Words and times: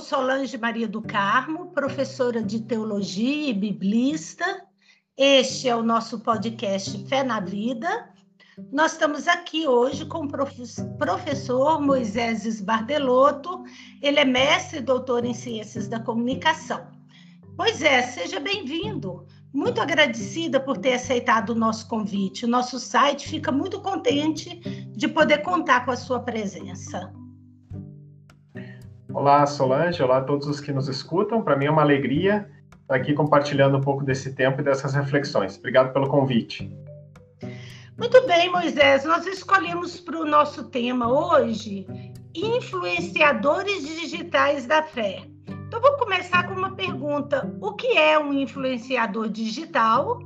sou 0.00 0.20
Solange 0.20 0.56
Maria 0.56 0.86
do 0.86 1.02
Carmo, 1.02 1.72
professora 1.72 2.42
de 2.42 2.60
teologia 2.60 3.50
e 3.50 3.52
biblista. 3.52 4.62
Este 5.16 5.68
é 5.68 5.74
o 5.74 5.82
nosso 5.82 6.20
podcast 6.20 7.04
Fé 7.06 7.24
na 7.24 7.40
Vida. 7.40 8.08
Nós 8.70 8.92
estamos 8.92 9.26
aqui 9.26 9.66
hoje 9.66 10.06
com 10.06 10.24
o 10.24 10.28
professor 10.98 11.80
Moisés 11.80 12.46
Esbardelotto. 12.46 13.64
Ele 14.00 14.20
é 14.20 14.24
mestre 14.24 14.78
e 14.78 14.82
doutor 14.82 15.24
em 15.24 15.34
ciências 15.34 15.88
da 15.88 15.98
comunicação. 15.98 16.86
Moisés, 17.56 18.14
seja 18.14 18.38
bem-vindo. 18.38 19.26
Muito 19.52 19.80
agradecida 19.80 20.60
por 20.60 20.78
ter 20.78 20.94
aceitado 20.94 21.50
o 21.50 21.56
nosso 21.56 21.88
convite. 21.88 22.44
O 22.44 22.48
nosso 22.48 22.78
site 22.78 23.28
fica 23.28 23.50
muito 23.50 23.80
contente 23.80 24.60
de 24.96 25.08
poder 25.08 25.38
contar 25.38 25.84
com 25.84 25.90
a 25.90 25.96
sua 25.96 26.20
presença. 26.20 27.12
Olá, 29.18 29.44
Solange. 29.46 30.00
Olá 30.00 30.18
a 30.18 30.20
todos 30.20 30.46
os 30.46 30.60
que 30.60 30.72
nos 30.72 30.86
escutam. 30.86 31.42
Para 31.42 31.56
mim 31.56 31.64
é 31.64 31.70
uma 31.72 31.82
alegria 31.82 32.48
estar 32.82 32.94
aqui 32.94 33.12
compartilhando 33.14 33.76
um 33.76 33.80
pouco 33.80 34.04
desse 34.04 34.32
tempo 34.32 34.60
e 34.60 34.64
dessas 34.64 34.94
reflexões. 34.94 35.58
Obrigado 35.58 35.92
pelo 35.92 36.06
convite. 36.06 36.72
Muito 37.98 38.24
bem, 38.28 38.48
Moisés. 38.48 39.04
Nós 39.04 39.26
escolhemos 39.26 39.98
para 39.98 40.20
o 40.20 40.24
nosso 40.24 40.70
tema 40.70 41.10
hoje 41.10 41.84
influenciadores 42.32 43.84
digitais 43.84 44.66
da 44.66 44.84
fé. 44.84 45.24
Então, 45.66 45.80
vou 45.80 45.96
começar 45.96 46.46
com 46.46 46.54
uma 46.54 46.76
pergunta: 46.76 47.52
o 47.60 47.72
que 47.72 47.98
é 47.98 48.16
um 48.16 48.32
influenciador 48.32 49.28
digital 49.28 50.20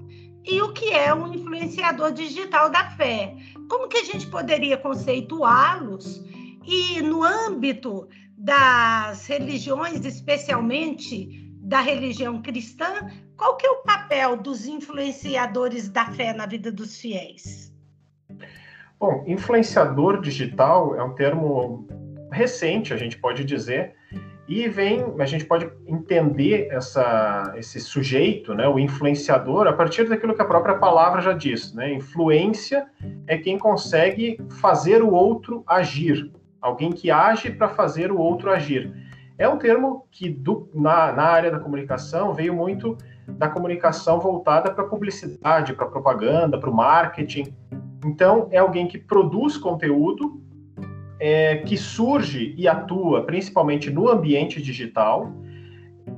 e 0.45 0.61
o 0.61 0.71
que 0.75 0.93
é 0.93 1.15
um 1.15 1.33
influenciador 1.33 2.13
digital 2.13 2.69
da 2.69 2.91
fé? 2.91 3.35
Como 3.71 3.89
que 3.89 3.97
a 3.97 4.05
gente 4.05 4.27
poderia 4.27 4.77
conceituá-los? 4.77 6.23
E 6.65 7.03
no 7.03 7.25
âmbito 7.25 8.07
das 8.43 9.25
religiões, 9.29 10.05
especialmente 10.05 11.49
da 11.61 11.81
religião 11.81 12.43
cristã, 12.43 13.09
qual 13.37 13.57
que 13.57 13.65
é 13.65 13.71
o 13.71 13.83
papel 13.83 14.37
dos 14.37 14.67
influenciadores 14.67 15.89
da 15.89 16.07
fé 16.07 16.33
na 16.33 16.45
vida 16.45 16.73
dos 16.73 17.01
fiéis? 17.01 17.73
Bom, 18.99 19.23
influenciador 19.29 20.21
digital 20.21 20.97
é 20.97 21.05
um 21.05 21.15
termo 21.15 21.87
recente, 22.33 22.93
a 22.93 22.97
gente 22.97 23.17
pode 23.17 23.45
dizer, 23.45 23.95
e 24.49 24.69
vem, 24.69 25.05
a 25.21 25.25
gente 25.25 25.45
pode 25.45 25.71
entender 25.87 26.67
essa, 26.73 27.55
esse 27.57 27.79
sujeito, 27.79 28.55
né, 28.55 28.67
o 28.67 28.77
influenciador, 28.77 29.69
a 29.69 29.73
partir 29.73 30.09
daquilo 30.09 30.35
que 30.35 30.43
a 30.43 30.47
própria 30.47 30.79
palavra 30.79 31.23
já 31.23 31.33
diz, 31.33 31.73
né? 31.73 31.95
Influência 31.95 32.87
é 33.29 33.39
quem 33.39 33.57
consegue 33.57 34.37
fazer 34.61 35.01
o 35.01 35.13
outro 35.13 35.63
agir, 35.67 36.31
alguém 36.63 36.93
que 36.93 37.11
age 37.11 37.51
para 37.51 37.69
fazer 37.69 38.13
o 38.13 38.19
outro 38.19 38.51
agir. 38.51 38.95
É 39.37 39.49
um 39.49 39.59
termo 39.59 40.07
que 40.11 40.31
do, 40.31 40.71
na, 40.73 41.13
na 41.13 41.25
área 41.25 41.51
da 41.51 41.59
comunicação 41.59 42.33
veio 42.33 42.55
muito 42.55 42.97
da 43.27 43.49
comunicação 43.49 44.21
voltada 44.21 44.71
para 44.71 44.85
publicidade, 44.85 45.73
para 45.75 45.87
propaganda, 45.87 46.59
para 46.59 46.71
o 46.71 46.75
marketing. 46.75 47.53
Então, 48.05 48.49
é 48.53 48.59
alguém 48.59 48.87
que 48.87 48.99
produz 48.99 49.57
conteúdo, 49.57 50.41
é, 51.19 51.59
que 51.59 51.77
surge 51.77 52.55
e 52.57 52.69
atua 52.69 53.25
principalmente 53.25 53.91
no 53.91 54.09
ambiente 54.09 54.63
digital, 54.63 55.33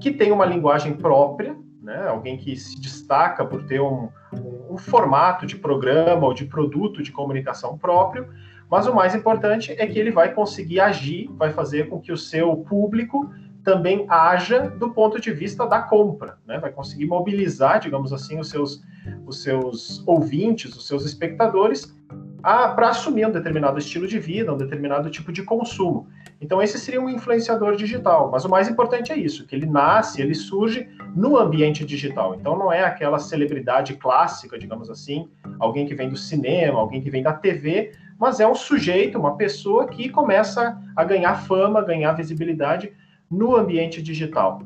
que 0.00 0.10
tem 0.10 0.32
uma 0.32 0.44
linguagem 0.44 0.94
própria, 0.94 1.56
né? 1.82 2.06
alguém 2.08 2.36
que 2.36 2.56
se 2.56 2.80
destaca 2.80 3.44
por 3.44 3.64
ter 3.64 3.80
um, 3.80 4.08
um, 4.32 4.74
um 4.74 4.76
formato 4.78 5.46
de 5.46 5.56
programa 5.56 6.26
ou 6.26 6.34
de 6.34 6.46
produto 6.46 7.02
de 7.02 7.12
comunicação 7.12 7.76
próprio, 7.76 8.28
mas 8.70 8.86
o 8.86 8.94
mais 8.94 9.14
importante 9.14 9.72
é 9.78 9.86
que 9.86 9.98
ele 9.98 10.10
vai 10.10 10.32
conseguir 10.32 10.80
agir, 10.80 11.28
vai 11.36 11.50
fazer 11.50 11.88
com 11.88 12.00
que 12.00 12.12
o 12.12 12.16
seu 12.16 12.56
público 12.56 13.30
também 13.62 14.04
haja 14.08 14.68
do 14.68 14.90
ponto 14.90 15.20
de 15.20 15.32
vista 15.32 15.66
da 15.66 15.80
compra, 15.80 16.38
né? 16.46 16.58
Vai 16.58 16.70
conseguir 16.70 17.06
mobilizar, 17.06 17.80
digamos 17.80 18.12
assim, 18.12 18.38
os 18.38 18.50
seus, 18.50 18.82
os 19.26 19.42
seus 19.42 20.06
ouvintes, 20.06 20.76
os 20.76 20.86
seus 20.86 21.04
espectadores, 21.06 21.94
para 22.42 22.90
assumir 22.90 23.26
um 23.26 23.30
determinado 23.30 23.78
estilo 23.78 24.06
de 24.06 24.18
vida, 24.18 24.52
um 24.52 24.58
determinado 24.58 25.08
tipo 25.08 25.32
de 25.32 25.42
consumo. 25.42 26.06
Então 26.38 26.60
esse 26.60 26.78
seria 26.78 27.00
um 27.00 27.08
influenciador 27.08 27.74
digital, 27.74 28.30
mas 28.30 28.44
o 28.44 28.50
mais 28.50 28.68
importante 28.68 29.10
é 29.10 29.16
isso, 29.16 29.46
que 29.46 29.56
ele 29.56 29.64
nasce, 29.64 30.20
ele 30.20 30.34
surge 30.34 30.86
no 31.16 31.38
ambiente 31.38 31.86
digital. 31.86 32.34
Então 32.34 32.58
não 32.58 32.70
é 32.70 32.84
aquela 32.84 33.18
celebridade 33.18 33.94
clássica, 33.94 34.58
digamos 34.58 34.90
assim, 34.90 35.26
alguém 35.58 35.86
que 35.86 35.94
vem 35.94 36.10
do 36.10 36.18
cinema, 36.18 36.78
alguém 36.78 37.00
que 37.00 37.08
vem 37.08 37.22
da 37.22 37.32
TV, 37.32 37.92
mas 38.18 38.40
é 38.40 38.46
um 38.46 38.54
sujeito, 38.54 39.18
uma 39.18 39.36
pessoa 39.36 39.86
que 39.86 40.08
começa 40.08 40.80
a 40.96 41.04
ganhar 41.04 41.34
fama, 41.46 41.82
ganhar 41.82 42.12
visibilidade 42.12 42.92
no 43.30 43.56
ambiente 43.56 44.02
digital. 44.02 44.62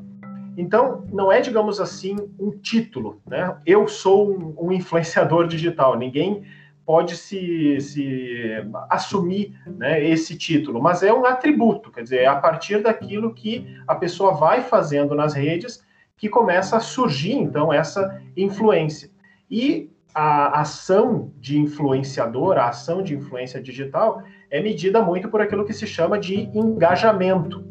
Então, 0.57 1.05
não 1.11 1.31
é, 1.31 1.39
digamos 1.39 1.79
assim, 1.79 2.17
um 2.37 2.51
título, 2.51 3.21
né? 3.25 3.57
Eu 3.65 3.87
sou 3.87 4.29
um, 4.29 4.55
um 4.59 4.71
influenciador 4.71 5.47
digital, 5.47 5.97
ninguém 5.97 6.43
pode 6.85 7.15
se, 7.15 7.79
se 7.79 8.65
assumir 8.89 9.55
né, 9.65 10.03
esse 10.03 10.35
título, 10.35 10.81
mas 10.81 11.03
é 11.03 11.13
um 11.13 11.23
atributo, 11.23 11.91
quer 11.91 12.01
dizer, 12.01 12.21
é 12.21 12.25
a 12.25 12.35
partir 12.35 12.81
daquilo 12.81 13.31
que 13.31 13.77
a 13.87 13.93
pessoa 13.93 14.33
vai 14.33 14.61
fazendo 14.61 15.13
nas 15.13 15.35
redes 15.35 15.85
que 16.17 16.27
começa 16.27 16.77
a 16.77 16.79
surgir, 16.79 17.33
então, 17.33 17.71
essa 17.71 18.19
influência. 18.35 19.11
E 19.49 19.88
a 20.13 20.61
ação 20.61 21.31
de 21.37 21.57
influenciador, 21.59 22.57
a 22.57 22.69
ação 22.69 23.01
de 23.01 23.15
influência 23.15 23.61
digital, 23.61 24.23
é 24.49 24.61
medida 24.61 25.01
muito 25.01 25.29
por 25.29 25.41
aquilo 25.41 25.65
que 25.65 25.73
se 25.73 25.85
chama 25.85 26.17
de 26.17 26.49
engajamento. 26.57 27.63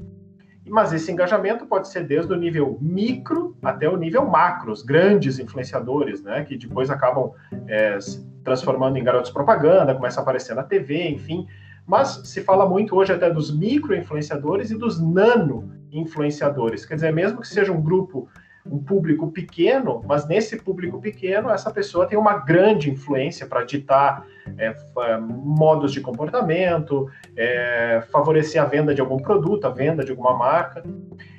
Mas 0.66 0.92
esse 0.92 1.10
engajamento 1.10 1.66
pode 1.66 1.88
ser 1.88 2.04
desde 2.04 2.32
o 2.32 2.36
nível 2.36 2.78
micro 2.80 3.56
até 3.62 3.88
o 3.88 3.96
nível 3.96 4.26
macro, 4.26 4.70
os 4.70 4.82
grandes 4.82 5.38
influenciadores, 5.38 6.22
né, 6.22 6.44
que 6.44 6.56
depois 6.56 6.90
acabam 6.90 7.32
é, 7.66 7.98
se 8.00 8.26
transformando 8.44 8.96
em 8.98 9.04
garotos 9.04 9.30
propaganda, 9.30 9.94
começa 9.94 10.20
a 10.20 10.22
aparecer 10.22 10.54
na 10.54 10.62
TV, 10.62 11.08
enfim. 11.08 11.46
Mas 11.86 12.20
se 12.24 12.42
fala 12.42 12.68
muito 12.68 12.94
hoje 12.94 13.12
até 13.12 13.30
dos 13.30 13.54
micro 13.54 13.96
influenciadores 13.96 14.70
e 14.70 14.76
dos 14.76 15.00
nano 15.00 15.72
influenciadores. 15.90 16.84
Quer 16.84 16.96
dizer, 16.96 17.12
mesmo 17.12 17.40
que 17.40 17.48
seja 17.48 17.72
um 17.72 17.80
grupo 17.80 18.28
um 18.70 18.78
público 18.78 19.30
pequeno, 19.30 20.02
mas 20.06 20.26
nesse 20.26 20.56
público 20.56 21.00
pequeno, 21.00 21.50
essa 21.50 21.70
pessoa 21.70 22.06
tem 22.06 22.18
uma 22.18 22.38
grande 22.38 22.90
influência 22.90 23.46
para 23.46 23.64
ditar 23.64 24.26
é, 24.56 24.74
modos 25.18 25.92
de 25.92 26.00
comportamento, 26.00 27.08
é, 27.36 28.02
favorecer 28.10 28.62
a 28.62 28.66
venda 28.66 28.94
de 28.94 29.00
algum 29.00 29.18
produto, 29.18 29.66
a 29.66 29.70
venda 29.70 30.04
de 30.04 30.10
alguma 30.10 30.36
marca. 30.36 30.82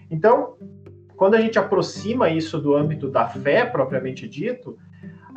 Então, 0.10 0.56
quando 1.16 1.36
a 1.36 1.42
gente 1.42 1.60
aproxima 1.60 2.30
isso 2.30 2.60
do 2.60 2.76
âmbito 2.76 3.10
da 3.10 3.28
fé 3.28 3.66
propriamente 3.66 4.28
dito, 4.28 4.78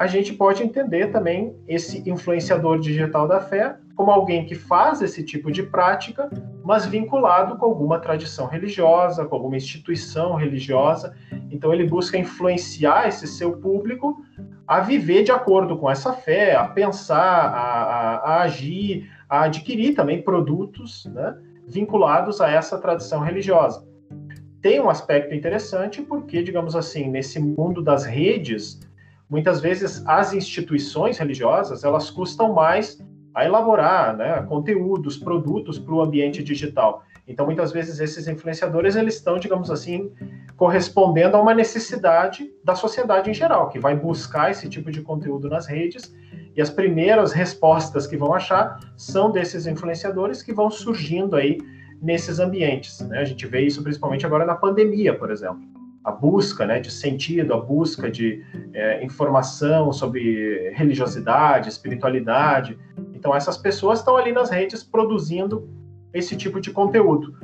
a 0.02 0.06
gente 0.08 0.32
pode 0.32 0.64
entender 0.64 1.12
também 1.12 1.54
esse 1.68 2.02
influenciador 2.10 2.80
digital 2.80 3.28
da 3.28 3.40
fé 3.40 3.76
como 3.94 4.10
alguém 4.10 4.44
que 4.44 4.56
faz 4.56 5.00
esse 5.00 5.22
tipo 5.22 5.48
de 5.52 5.62
prática, 5.62 6.28
mas 6.64 6.84
vinculado 6.84 7.56
com 7.56 7.66
alguma 7.66 8.00
tradição 8.00 8.46
religiosa, 8.48 9.24
com 9.24 9.36
alguma 9.36 9.56
instituição 9.56 10.34
religiosa. 10.34 11.14
Então 11.52 11.72
ele 11.72 11.86
busca 11.86 12.18
influenciar 12.18 13.06
esse 13.06 13.28
seu 13.28 13.52
público 13.58 14.20
a 14.66 14.80
viver 14.80 15.22
de 15.22 15.30
acordo 15.30 15.76
com 15.76 15.88
essa 15.88 16.12
fé, 16.12 16.56
a 16.56 16.66
pensar, 16.66 17.16
a, 17.22 17.60
a, 17.60 18.16
a 18.16 18.42
agir, 18.42 19.08
a 19.30 19.42
adquirir 19.42 19.94
também 19.94 20.20
produtos 20.20 21.06
né, 21.14 21.36
vinculados 21.68 22.40
a 22.40 22.50
essa 22.50 22.76
tradição 22.76 23.20
religiosa. 23.20 23.86
Tem 24.60 24.80
um 24.80 24.90
aspecto 24.90 25.32
interessante 25.32 26.02
porque, 26.02 26.42
digamos 26.42 26.74
assim, 26.74 27.08
nesse 27.08 27.38
mundo 27.38 27.80
das 27.80 28.04
redes, 28.04 28.80
muitas 29.32 29.62
vezes 29.62 30.06
as 30.06 30.34
instituições 30.34 31.16
religiosas 31.16 31.84
elas 31.84 32.10
custam 32.10 32.52
mais 32.52 33.02
a 33.34 33.46
elaborar 33.46 34.14
né, 34.14 34.42
conteúdos, 34.42 35.16
produtos 35.16 35.78
para 35.78 35.94
o 35.94 36.02
ambiente 36.02 36.42
digital. 36.42 37.02
Então, 37.26 37.46
muitas 37.46 37.72
vezes 37.72 37.98
esses 37.98 38.28
influenciadores 38.28 38.94
eles 38.94 39.14
estão, 39.14 39.38
digamos 39.38 39.70
assim, 39.70 40.12
correspondendo 40.54 41.38
a 41.38 41.40
uma 41.40 41.54
necessidade 41.54 42.52
da 42.62 42.74
sociedade 42.74 43.30
em 43.30 43.32
geral, 43.32 43.70
que 43.70 43.78
vai 43.78 43.96
buscar 43.96 44.50
esse 44.50 44.68
tipo 44.68 44.90
de 44.90 45.00
conteúdo 45.00 45.48
nas 45.48 45.66
redes 45.66 46.14
e 46.54 46.60
as 46.60 46.68
primeiras 46.68 47.32
respostas 47.32 48.06
que 48.06 48.18
vão 48.18 48.34
achar 48.34 48.80
são 48.98 49.32
desses 49.32 49.66
influenciadores 49.66 50.42
que 50.42 50.52
vão 50.52 50.70
surgindo 50.70 51.36
aí 51.36 51.56
nesses 52.02 52.38
ambientes. 52.38 53.00
Né? 53.00 53.20
A 53.20 53.24
gente 53.24 53.46
vê 53.46 53.62
isso 53.62 53.82
principalmente 53.82 54.26
agora 54.26 54.44
na 54.44 54.56
pandemia, 54.56 55.16
por 55.16 55.30
exemplo 55.30 55.71
a 56.04 56.10
busca 56.10 56.66
né, 56.66 56.80
de 56.80 56.90
sentido, 56.90 57.54
a 57.54 57.60
busca 57.60 58.10
de 58.10 58.44
é, 58.72 59.04
informação 59.04 59.92
sobre 59.92 60.70
religiosidade, 60.74 61.68
espiritualidade. 61.68 62.78
Então, 63.14 63.34
essas 63.34 63.56
pessoas 63.56 64.00
estão 64.00 64.16
ali 64.16 64.32
nas 64.32 64.50
redes 64.50 64.82
produzindo 64.82 65.68
esse 66.12 66.36
tipo 66.36 66.60
de 66.60 66.70
conteúdo. 66.70 67.34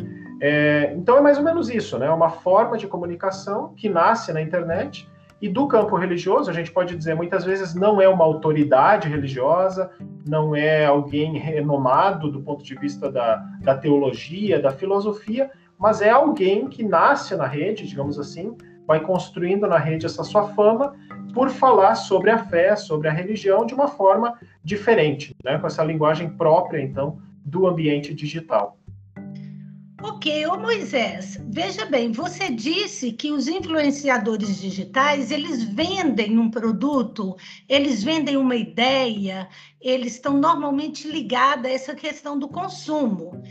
É, 0.41 0.93
então, 0.97 1.17
é 1.17 1.21
mais 1.21 1.39
ou 1.39 1.45
menos 1.45 1.69
isso, 1.69 1.99
né? 1.99 2.11
Uma 2.11 2.31
forma 2.31 2.77
de 2.77 2.87
comunicação 2.87 3.75
que 3.77 3.89
nasce 3.89 4.33
na 4.33 4.41
internet 4.41 5.09
e 5.41 5.49
do 5.49 5.69
campo 5.69 5.97
religioso, 5.97 6.51
a 6.51 6.53
gente 6.53 6.73
pode 6.73 6.97
dizer, 6.97 7.15
muitas 7.15 7.45
vezes 7.45 7.75
não 7.75 8.01
é 8.01 8.09
uma 8.09 8.25
autoridade 8.25 9.09
religiosa, 9.09 9.91
não 10.27 10.55
é 10.55 10.85
alguém 10.85 11.39
renomado 11.39 12.31
do 12.31 12.41
ponto 12.41 12.65
de 12.65 12.75
vista 12.75 13.11
da, 13.11 13.37
da 13.61 13.77
teologia, 13.77 14.61
da 14.61 14.73
filosofia, 14.73 15.51
mas 15.79 16.03
é 16.03 16.11
alguém 16.11 16.69
que 16.69 16.83
nasce 16.83 17.37
na 17.37 17.47
rede, 17.47 17.87
digamos 17.87 18.19
assim, 18.19 18.57
vai 18.87 19.01
construindo 19.01 19.67
na 19.67 19.79
rede 19.79 20.07
essa 20.07 20.25
sua 20.25 20.49
fama 20.55 20.95
por 21.35 21.51
falar 21.51 21.95
sobre 21.95 22.31
a 22.31 22.39
fé, 22.39 22.75
sobre 22.75 23.07
a 23.07 23.13
religião 23.13 23.65
de 23.65 23.75
uma 23.75 23.87
forma 23.87 24.39
diferente, 24.65 25.37
né? 25.45 25.59
com 25.59 25.67
essa 25.67 25.85
linguagem 25.85 26.31
própria, 26.31 26.81
então, 26.81 27.21
do 27.45 27.67
ambiente 27.67 28.15
digital. 28.15 28.79
Ok, 30.01 30.47
ô 30.47 30.57
Moisés, 30.57 31.41
veja 31.49 31.85
bem, 31.85 32.13
você 32.13 32.51
disse 32.51 33.11
que 33.11 33.33
os 33.33 33.49
influenciadores 33.49 34.61
digitais, 34.61 35.33
eles 35.33 35.65
vendem 35.65 36.39
um 36.39 36.49
produto, 36.49 37.37
eles 37.69 38.05
vendem 38.05 38.37
uma 38.37 38.55
ideia, 38.55 39.49
eles 39.81 40.15
estão 40.15 40.39
normalmente 40.39 41.09
ligados 41.09 41.65
a 41.65 41.71
essa 41.71 41.95
questão 41.97 42.39
do 42.39 42.49
consumo. 42.49 43.43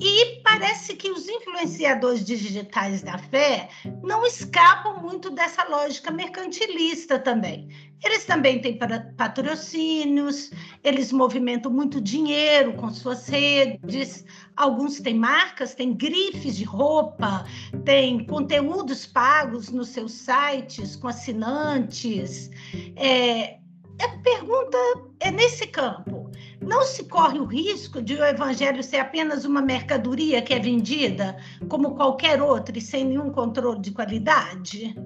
E 0.00 0.40
parece 0.42 0.94
que 0.94 1.10
os 1.10 1.28
influenciadores 1.28 2.24
digitais 2.24 3.02
da 3.02 3.18
fé 3.18 3.68
não 4.02 4.24
escapam 4.26 5.00
muito 5.00 5.30
dessa 5.30 5.64
lógica 5.64 6.10
mercantilista 6.10 7.18
também. 7.18 7.68
Eles 8.04 8.24
também 8.26 8.60
têm 8.60 8.78
patrocínios, 9.16 10.50
eles 10.84 11.10
movimentam 11.10 11.72
muito 11.72 12.00
dinheiro 12.00 12.74
com 12.74 12.90
suas 12.90 13.26
redes, 13.26 14.24
alguns 14.54 15.00
têm 15.00 15.14
marcas, 15.14 15.74
têm 15.74 15.94
grifes 15.94 16.56
de 16.56 16.64
roupa, 16.64 17.46
têm 17.84 18.26
conteúdos 18.26 19.06
pagos 19.06 19.70
nos 19.70 19.88
seus 19.88 20.12
sites 20.12 20.94
com 20.96 21.08
assinantes. 21.08 22.50
É, 22.96 23.58
a 24.02 24.08
pergunta 24.22 24.78
é 25.20 25.30
nesse 25.30 25.66
campo. 25.66 26.25
Não 26.66 26.82
se 26.82 27.04
corre 27.04 27.38
o 27.38 27.44
risco 27.44 28.02
de 28.02 28.14
o 28.14 28.24
evangelho 28.24 28.82
ser 28.82 28.96
apenas 28.96 29.44
uma 29.44 29.62
mercadoria 29.62 30.42
que 30.42 30.52
é 30.52 30.58
vendida 30.58 31.36
como 31.68 31.94
qualquer 31.94 32.42
outra 32.42 32.76
e 32.76 32.80
sem 32.80 33.04
nenhum 33.04 33.30
controle 33.30 33.80
de 33.80 33.92
qualidade? 33.92 34.96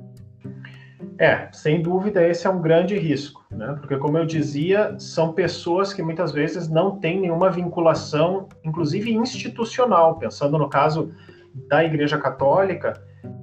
É, 1.18 1.50
sem 1.52 1.82
dúvida, 1.82 2.26
esse 2.26 2.46
é 2.46 2.50
um 2.50 2.62
grande 2.62 2.98
risco, 2.98 3.44
né? 3.50 3.76
Porque, 3.78 3.98
como 3.98 4.16
eu 4.16 4.24
dizia, 4.24 4.98
são 4.98 5.34
pessoas 5.34 5.92
que 5.92 6.02
muitas 6.02 6.32
vezes 6.32 6.66
não 6.66 6.98
têm 6.98 7.20
nenhuma 7.20 7.50
vinculação, 7.50 8.48
inclusive 8.64 9.12
institucional. 9.12 10.16
Pensando 10.16 10.56
no 10.56 10.66
caso 10.66 11.12
da 11.68 11.84
Igreja 11.84 12.16
Católica, 12.16 12.94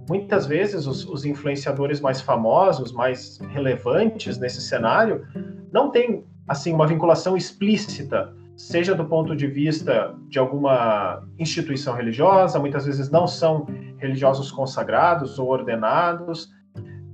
muitas 0.09 0.47
vezes 0.47 0.87
os, 0.87 1.07
os 1.07 1.23
influenciadores 1.23 1.99
mais 1.99 2.19
famosos, 2.19 2.91
mais 2.91 3.37
relevantes 3.49 4.39
nesse 4.39 4.59
cenário, 4.59 5.27
não 5.71 5.91
têm 5.91 6.25
assim 6.47 6.73
uma 6.73 6.87
vinculação 6.87 7.35
explícita, 7.35 8.33
seja 8.55 8.95
do 8.95 9.05
ponto 9.05 9.35
de 9.35 9.47
vista 9.47 10.15
de 10.29 10.39
alguma 10.39 11.23
instituição 11.37 11.93
religiosa, 11.93 12.59
muitas 12.59 12.85
vezes 12.85 13.09
não 13.09 13.27
são 13.27 13.67
religiosos 13.97 14.51
consagrados 14.51 15.37
ou 15.37 15.49
ordenados 15.49 16.49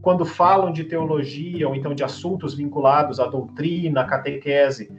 quando 0.04 0.26
falam 0.26 0.74
de 0.74 0.84
teologia 0.84 1.68
ou 1.68 1.74
então 1.74 1.96
de 1.96 2.04
assuntos 2.04 2.54
vinculados 2.54 3.22
à 3.22 3.26
doutrina, 3.26 4.02
à 4.02 4.06
catequese, 4.06 4.92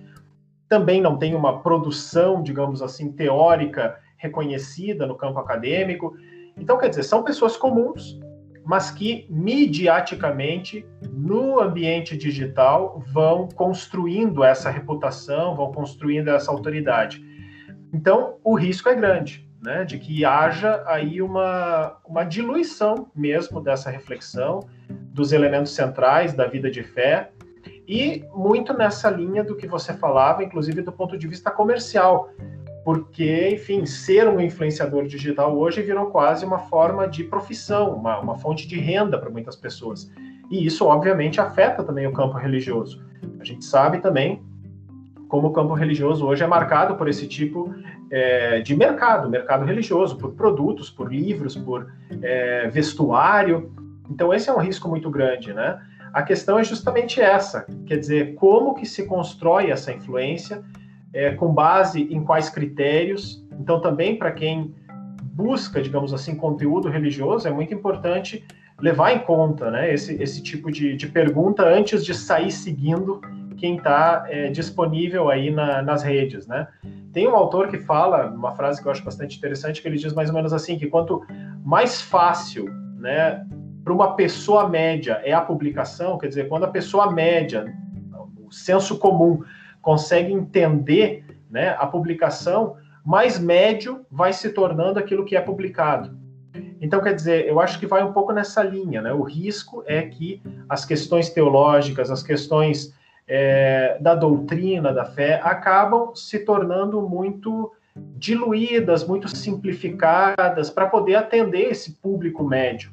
também 0.67 0.99
não 0.99 1.19
tem 1.19 1.35
uma 1.35 1.61
produção, 1.61 2.43
digamos 2.43 2.81
assim, 2.81 3.13
teórica 3.13 3.99
reconhecida 4.17 5.07
no 5.07 5.15
campo 5.15 5.39
acadêmico. 5.39 6.17
Então, 6.57 6.79
quer 6.79 6.89
dizer, 6.89 7.03
são 7.03 7.23
pessoas 7.23 7.55
comuns, 7.55 8.19
mas 8.65 8.91
que 8.91 9.27
midiaticamente, 9.29 10.87
no 11.13 11.61
ambiente 11.61 12.17
digital, 12.17 13.03
vão 13.13 13.49
construindo 13.49 14.43
essa 14.43 14.71
reputação, 14.71 15.55
vão 15.55 15.71
construindo 15.71 16.29
essa 16.29 16.51
autoridade. 16.51 17.23
Então, 17.93 18.37
o 18.43 18.55
risco 18.55 18.89
é 18.89 18.95
grande 18.95 19.47
né, 19.63 19.85
de 19.85 19.99
que 19.99 20.25
haja 20.25 20.83
aí 20.87 21.23
uma, 21.23 21.97
uma 22.07 22.25
diluição 22.25 23.09
mesmo 23.15 23.61
dessa 23.61 23.91
reflexão, 23.91 24.61
dos 24.89 25.33
elementos 25.33 25.73
centrais 25.73 26.35
da 26.35 26.47
vida 26.47 26.71
de 26.71 26.83
fé, 26.83 27.31
e 27.87 28.25
muito 28.35 28.73
nessa 28.73 29.11
linha 29.11 29.45
do 29.45 29.57
que 29.57 29.67
você 29.67 29.93
falava, 29.93 30.43
inclusive 30.43 30.83
do 30.83 30.93
ponto 30.93 31.19
de 31.19 31.27
vista 31.27 31.51
comercial, 31.51 32.31
porque, 32.85 33.49
enfim, 33.55 33.87
ser 33.87 34.29
um 34.29 34.41
influenciador 34.41 35.07
digital 35.07 35.57
hoje 35.57 35.81
virou 35.81 36.07
quase 36.07 36.45
uma 36.45 36.59
forma 36.59 37.09
de 37.09 37.25
profissão, 37.25 37.95
uma, 37.95 38.21
uma 38.21 38.37
fonte 38.37 38.69
de 38.69 38.79
renda 38.79 39.19
para 39.19 39.31
muitas 39.31 39.57
pessoas. 39.57 40.11
E 40.51 40.67
isso, 40.67 40.85
obviamente, 40.85 41.41
afeta 41.41 41.83
também 41.83 42.07
o 42.07 42.13
campo 42.13 42.37
religioso. 42.37 43.03
A 43.41 43.45
gente 43.45 43.65
sabe 43.65 43.99
também 43.99 44.43
como 45.29 45.49
o 45.49 45.53
campo 45.53 45.73
religioso 45.73 46.27
hoje 46.27 46.45
é 46.45 46.47
marcado 46.47 46.95
por 46.97 47.09
esse 47.09 47.27
tipo 47.27 47.75
é, 48.11 48.61
de 48.61 48.77
mercado, 48.77 49.29
mercado 49.29 49.65
religioso, 49.65 50.17
por 50.17 50.33
produtos, 50.33 50.91
por 50.91 51.13
livros, 51.13 51.57
por 51.57 51.91
é, 52.23 52.69
vestuário. 52.69 53.73
Então 54.11 54.33
esse 54.33 54.51
é 54.51 54.53
um 54.53 54.59
risco 54.59 54.89
muito 54.89 55.11
grande, 55.11 55.53
né? 55.53 55.81
A 56.13 56.23
questão 56.23 56.59
é 56.59 56.63
justamente 56.63 57.21
essa, 57.21 57.67
quer 57.87 57.97
dizer, 57.97 58.35
como 58.35 58.75
que 58.75 58.87
se 58.87 59.05
constrói 59.07 59.71
essa 59.71 59.91
influência, 59.91 60.63
é, 61.15 61.31
com 61.31 61.55
base 61.55 62.03
em 62.13 62.23
quais 62.23 62.51
critérios. 62.51 63.43
Então 63.59 63.81
também 63.81 64.19
para 64.19 64.33
quem 64.33 64.75
busca, 65.23 65.81
digamos 65.81 66.13
assim, 66.13 66.35
conteúdo 66.35 66.89
religioso, 66.89 67.49
é 67.49 67.51
muito 67.51 67.73
importante 67.73 68.45
levar 68.81 69.13
em 69.13 69.21
conta, 69.21 69.71
né, 69.71 69.93
esse, 69.95 70.21
esse 70.21 70.43
tipo 70.43 70.71
de, 70.71 70.97
de 70.97 71.07
pergunta 71.07 71.65
antes 71.65 72.05
de 72.05 72.13
sair 72.13 72.51
seguindo 72.51 73.21
quem 73.57 73.77
está 73.77 74.27
é, 74.29 74.49
disponível 74.49 75.31
aí 75.31 75.51
na, 75.51 75.81
nas 75.81 76.03
redes, 76.03 76.47
né? 76.47 76.67
Tem 77.13 77.27
um 77.29 77.37
autor 77.37 77.69
que 77.69 77.79
fala, 77.79 78.27
uma 78.27 78.53
frase 78.53 78.83
que 78.83 78.89
eu 78.89 78.93
acho 78.93 79.05
bastante 79.05 79.39
interessante, 79.39 79.81
que 79.81 79.87
ele 79.87 79.97
diz 79.97 80.13
mais 80.13 80.29
ou 80.29 80.35
menos 80.35 80.53
assim, 80.53 80.77
que 80.77 80.89
quanto 80.89 81.25
mais 81.65 82.03
fácil, 82.03 82.67
né, 82.99 83.47
para 83.85 83.93
uma 83.93 84.17
pessoa 84.17 84.69
média 84.69 85.21
é 85.25 85.33
a 85.33 85.41
publicação, 85.41 86.19
quer 86.19 86.29
dizer, 86.29 86.49
quando 86.49 86.65
a 86.65 86.69
pessoa 86.69 87.13
média, 87.13 87.73
o 88.45 88.51
senso 88.51 88.99
comum, 88.99 89.43
consegue 89.85 90.33
entender, 90.33 91.25
né, 91.51 91.77
a 91.79 91.87
publicação, 91.87 92.77
mais 93.05 93.39
médio 93.39 94.05
vai 94.11 94.33
se 94.33 94.49
tornando 94.49 94.99
aquilo 94.99 95.25
que 95.25 95.37
é 95.37 95.41
publicado. 95.41 96.19
Então, 96.81 97.03
quer 97.03 97.15
dizer, 97.15 97.47
eu 97.47 97.61
acho 97.61 97.79
que 97.79 97.87
vai 97.87 98.03
um 98.03 98.13
pouco 98.13 98.33
nessa 98.33 98.63
linha, 98.63 99.01
né? 99.01 99.13
O 99.13 99.23
risco 99.23 99.83
é 99.87 100.03
que 100.03 100.43
as 100.69 100.85
questões 100.85 101.31
teológicas, 101.31 102.11
as 102.11 102.23
questões 102.23 102.95
é, 103.27 103.97
da 104.01 104.15
doutrina, 104.15 104.93
da 104.93 105.05
fé, 105.05 105.41
acabam 105.43 106.15
se 106.15 106.41
tornando 106.41 107.01
muito 107.03 107.73
diluídas, 108.17 109.07
muito 109.07 109.29
simplificadas, 109.29 110.69
para 110.69 110.87
poder 110.87 111.15
atender 111.15 111.71
esse 111.71 111.93
público 111.93 112.43
médio. 112.45 112.91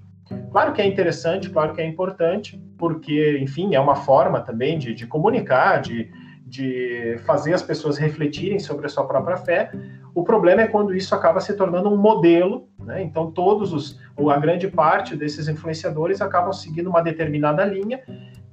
Claro 0.51 0.73
que 0.73 0.81
é 0.81 0.85
interessante, 0.85 1.49
claro 1.49 1.73
que 1.73 1.81
é 1.81 1.85
importante, 1.85 2.61
porque, 2.77 3.39
enfim, 3.41 3.75
é 3.75 3.79
uma 3.79 3.95
forma 3.95 4.39
também 4.39 4.77
de, 4.77 4.93
de 4.93 5.05
comunicar, 5.05 5.81
de, 5.81 6.09
de 6.51 7.17
fazer 7.25 7.53
as 7.53 7.63
pessoas 7.63 7.97
refletirem 7.97 8.59
sobre 8.59 8.85
a 8.85 8.89
sua 8.89 9.05
própria 9.05 9.37
fé. 9.37 9.71
O 10.13 10.21
problema 10.21 10.61
é 10.61 10.67
quando 10.67 10.93
isso 10.93 11.15
acaba 11.15 11.39
se 11.39 11.53
tornando 11.53 11.87
um 11.87 11.95
modelo, 11.95 12.67
né? 12.83 13.01
Então, 13.01 13.31
todos 13.31 13.71
os, 13.71 13.97
ou 14.17 14.29
a 14.29 14.37
grande 14.37 14.67
parte 14.67 15.15
desses 15.15 15.47
influenciadores 15.47 16.19
acabam 16.19 16.51
seguindo 16.51 16.89
uma 16.89 17.01
determinada 17.01 17.63
linha 17.63 18.01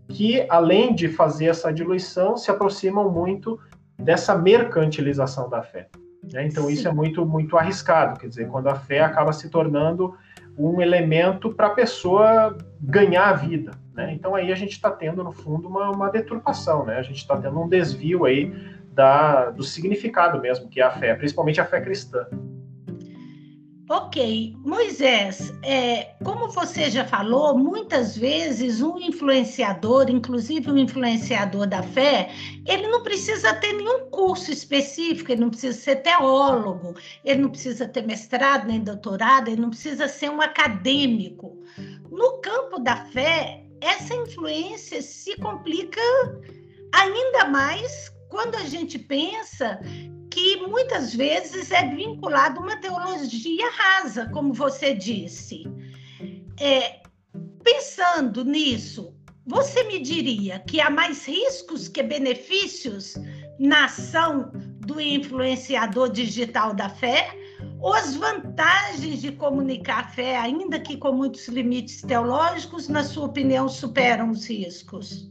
que, 0.06 0.46
além 0.48 0.94
de 0.94 1.08
fazer 1.08 1.46
essa 1.46 1.72
diluição, 1.72 2.36
se 2.36 2.52
aproximam 2.52 3.10
muito 3.10 3.58
dessa 3.98 4.38
mercantilização 4.38 5.50
da 5.50 5.60
fé. 5.60 5.88
Né? 6.32 6.46
Então, 6.46 6.66
Sim. 6.66 6.72
isso 6.74 6.86
é 6.86 6.92
muito, 6.92 7.26
muito 7.26 7.58
arriscado, 7.58 8.20
quer 8.20 8.28
dizer, 8.28 8.46
quando 8.46 8.68
a 8.68 8.76
fé 8.76 9.00
acaba 9.00 9.32
se 9.32 9.50
tornando 9.50 10.14
um 10.56 10.80
elemento 10.80 11.52
para 11.52 11.66
a 11.66 11.70
pessoa 11.70 12.56
ganhar 12.80 13.28
a 13.28 13.32
vida. 13.32 13.72
Né? 13.98 14.12
Então, 14.12 14.36
aí 14.36 14.52
a 14.52 14.54
gente 14.54 14.70
está 14.70 14.92
tendo, 14.92 15.24
no 15.24 15.32
fundo, 15.32 15.66
uma, 15.66 15.90
uma 15.90 16.08
deturpação, 16.08 16.86
né? 16.86 16.98
a 16.98 17.02
gente 17.02 17.16
está 17.16 17.36
tendo 17.36 17.60
um 17.60 17.68
desvio 17.68 18.24
aí 18.24 18.54
da, 18.92 19.50
do 19.50 19.64
significado 19.64 20.40
mesmo, 20.40 20.68
que 20.68 20.80
é 20.80 20.84
a 20.84 20.90
fé, 20.92 21.16
principalmente 21.16 21.60
a 21.60 21.64
fé 21.64 21.80
cristã. 21.80 22.24
Ok, 23.90 24.54
Moisés, 24.64 25.52
é, 25.64 26.14
como 26.22 26.48
você 26.50 26.90
já 26.90 27.06
falou, 27.06 27.58
muitas 27.58 28.16
vezes 28.16 28.82
um 28.82 28.98
influenciador, 28.98 30.08
inclusive 30.10 30.70
um 30.70 30.78
influenciador 30.78 31.66
da 31.66 31.82
fé, 31.82 32.28
ele 32.66 32.86
não 32.86 33.02
precisa 33.02 33.52
ter 33.54 33.72
nenhum 33.72 34.10
curso 34.10 34.52
específico, 34.52 35.32
ele 35.32 35.40
não 35.40 35.50
precisa 35.50 35.76
ser 35.76 35.96
teólogo, 35.96 36.94
ele 37.24 37.40
não 37.40 37.48
precisa 37.48 37.88
ter 37.88 38.06
mestrado 38.06 38.68
nem 38.68 38.78
doutorado, 38.78 39.48
ele 39.48 39.60
não 39.60 39.70
precisa 39.70 40.06
ser 40.06 40.30
um 40.30 40.40
acadêmico. 40.40 41.58
No 42.10 42.40
campo 42.42 42.78
da 42.78 42.96
fé, 43.06 43.64
essa 43.80 44.14
influência 44.14 45.00
se 45.02 45.36
complica 45.36 46.00
ainda 46.92 47.46
mais 47.46 48.12
quando 48.28 48.56
a 48.56 48.64
gente 48.64 48.98
pensa 48.98 49.80
que 50.30 50.56
muitas 50.66 51.14
vezes 51.14 51.70
é 51.70 51.84
vinculado 51.94 52.60
uma 52.60 52.76
teologia 52.80 53.70
rasa, 53.70 54.28
como 54.30 54.52
você 54.52 54.94
disse. 54.94 55.64
É, 56.60 57.00
pensando 57.62 58.44
nisso, 58.44 59.14
você 59.46 59.82
me 59.84 59.98
diria 59.98 60.58
que 60.60 60.80
há 60.80 60.90
mais 60.90 61.26
riscos 61.26 61.88
que 61.88 62.02
benefícios 62.02 63.14
na 63.58 63.86
ação 63.86 64.50
do 64.86 65.00
influenciador 65.00 66.10
digital 66.10 66.74
da 66.74 66.88
fé? 66.88 67.34
As 67.86 68.16
vantagens 68.16 69.20
de 69.20 69.32
comunicar 69.32 70.00
a 70.00 70.04
fé, 70.04 70.36
ainda 70.36 70.80
que 70.80 70.96
com 70.96 71.12
muitos 71.12 71.46
limites 71.48 72.02
teológicos, 72.02 72.88
na 72.88 73.04
sua 73.04 73.26
opinião, 73.26 73.68
superam 73.68 74.30
os 74.30 74.48
riscos? 74.48 75.30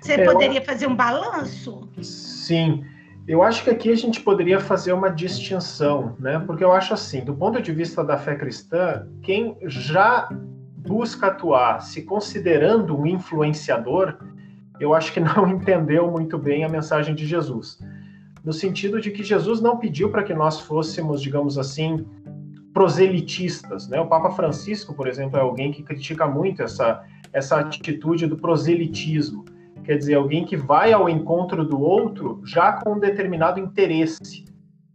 Você 0.00 0.14
é, 0.14 0.24
poderia 0.24 0.60
fazer 0.62 0.86
um 0.86 0.96
balanço? 0.96 1.88
Sim. 2.02 2.84
Eu 3.26 3.42
acho 3.42 3.62
que 3.62 3.70
aqui 3.70 3.90
a 3.90 3.94
gente 3.94 4.20
poderia 4.20 4.58
fazer 4.58 4.92
uma 4.92 5.08
distinção, 5.08 6.16
né? 6.18 6.40
Porque 6.40 6.64
eu 6.64 6.72
acho 6.72 6.92
assim, 6.92 7.24
do 7.24 7.34
ponto 7.34 7.62
de 7.62 7.72
vista 7.72 8.02
da 8.02 8.18
fé 8.18 8.34
cristã, 8.34 9.06
quem 9.22 9.56
já 9.62 10.28
busca 10.76 11.28
atuar 11.28 11.80
se 11.80 12.02
considerando 12.02 12.98
um 12.98 13.06
influenciador, 13.06 14.18
eu 14.80 14.92
acho 14.92 15.12
que 15.12 15.20
não 15.20 15.46
entendeu 15.48 16.10
muito 16.10 16.36
bem 16.36 16.64
a 16.64 16.68
mensagem 16.68 17.14
de 17.14 17.24
Jesus. 17.24 17.78
No 18.44 18.52
sentido 18.52 19.00
de 19.00 19.10
que 19.10 19.22
Jesus 19.22 19.60
não 19.60 19.78
pediu 19.78 20.10
para 20.10 20.24
que 20.24 20.34
nós 20.34 20.60
fôssemos, 20.60 21.22
digamos 21.22 21.58
assim, 21.58 22.04
proselitistas. 22.72 23.88
Né? 23.88 24.00
O 24.00 24.06
Papa 24.06 24.30
Francisco, 24.30 24.94
por 24.94 25.06
exemplo, 25.06 25.38
é 25.38 25.42
alguém 25.42 25.70
que 25.70 25.82
critica 25.82 26.26
muito 26.26 26.62
essa, 26.62 27.04
essa 27.32 27.60
atitude 27.60 28.26
do 28.26 28.36
proselitismo. 28.36 29.44
Quer 29.84 29.98
dizer, 29.98 30.14
alguém 30.14 30.44
que 30.44 30.56
vai 30.56 30.92
ao 30.92 31.08
encontro 31.08 31.64
do 31.64 31.80
outro 31.80 32.40
já 32.44 32.72
com 32.72 32.94
um 32.94 32.98
determinado 32.98 33.60
interesse, 33.60 34.44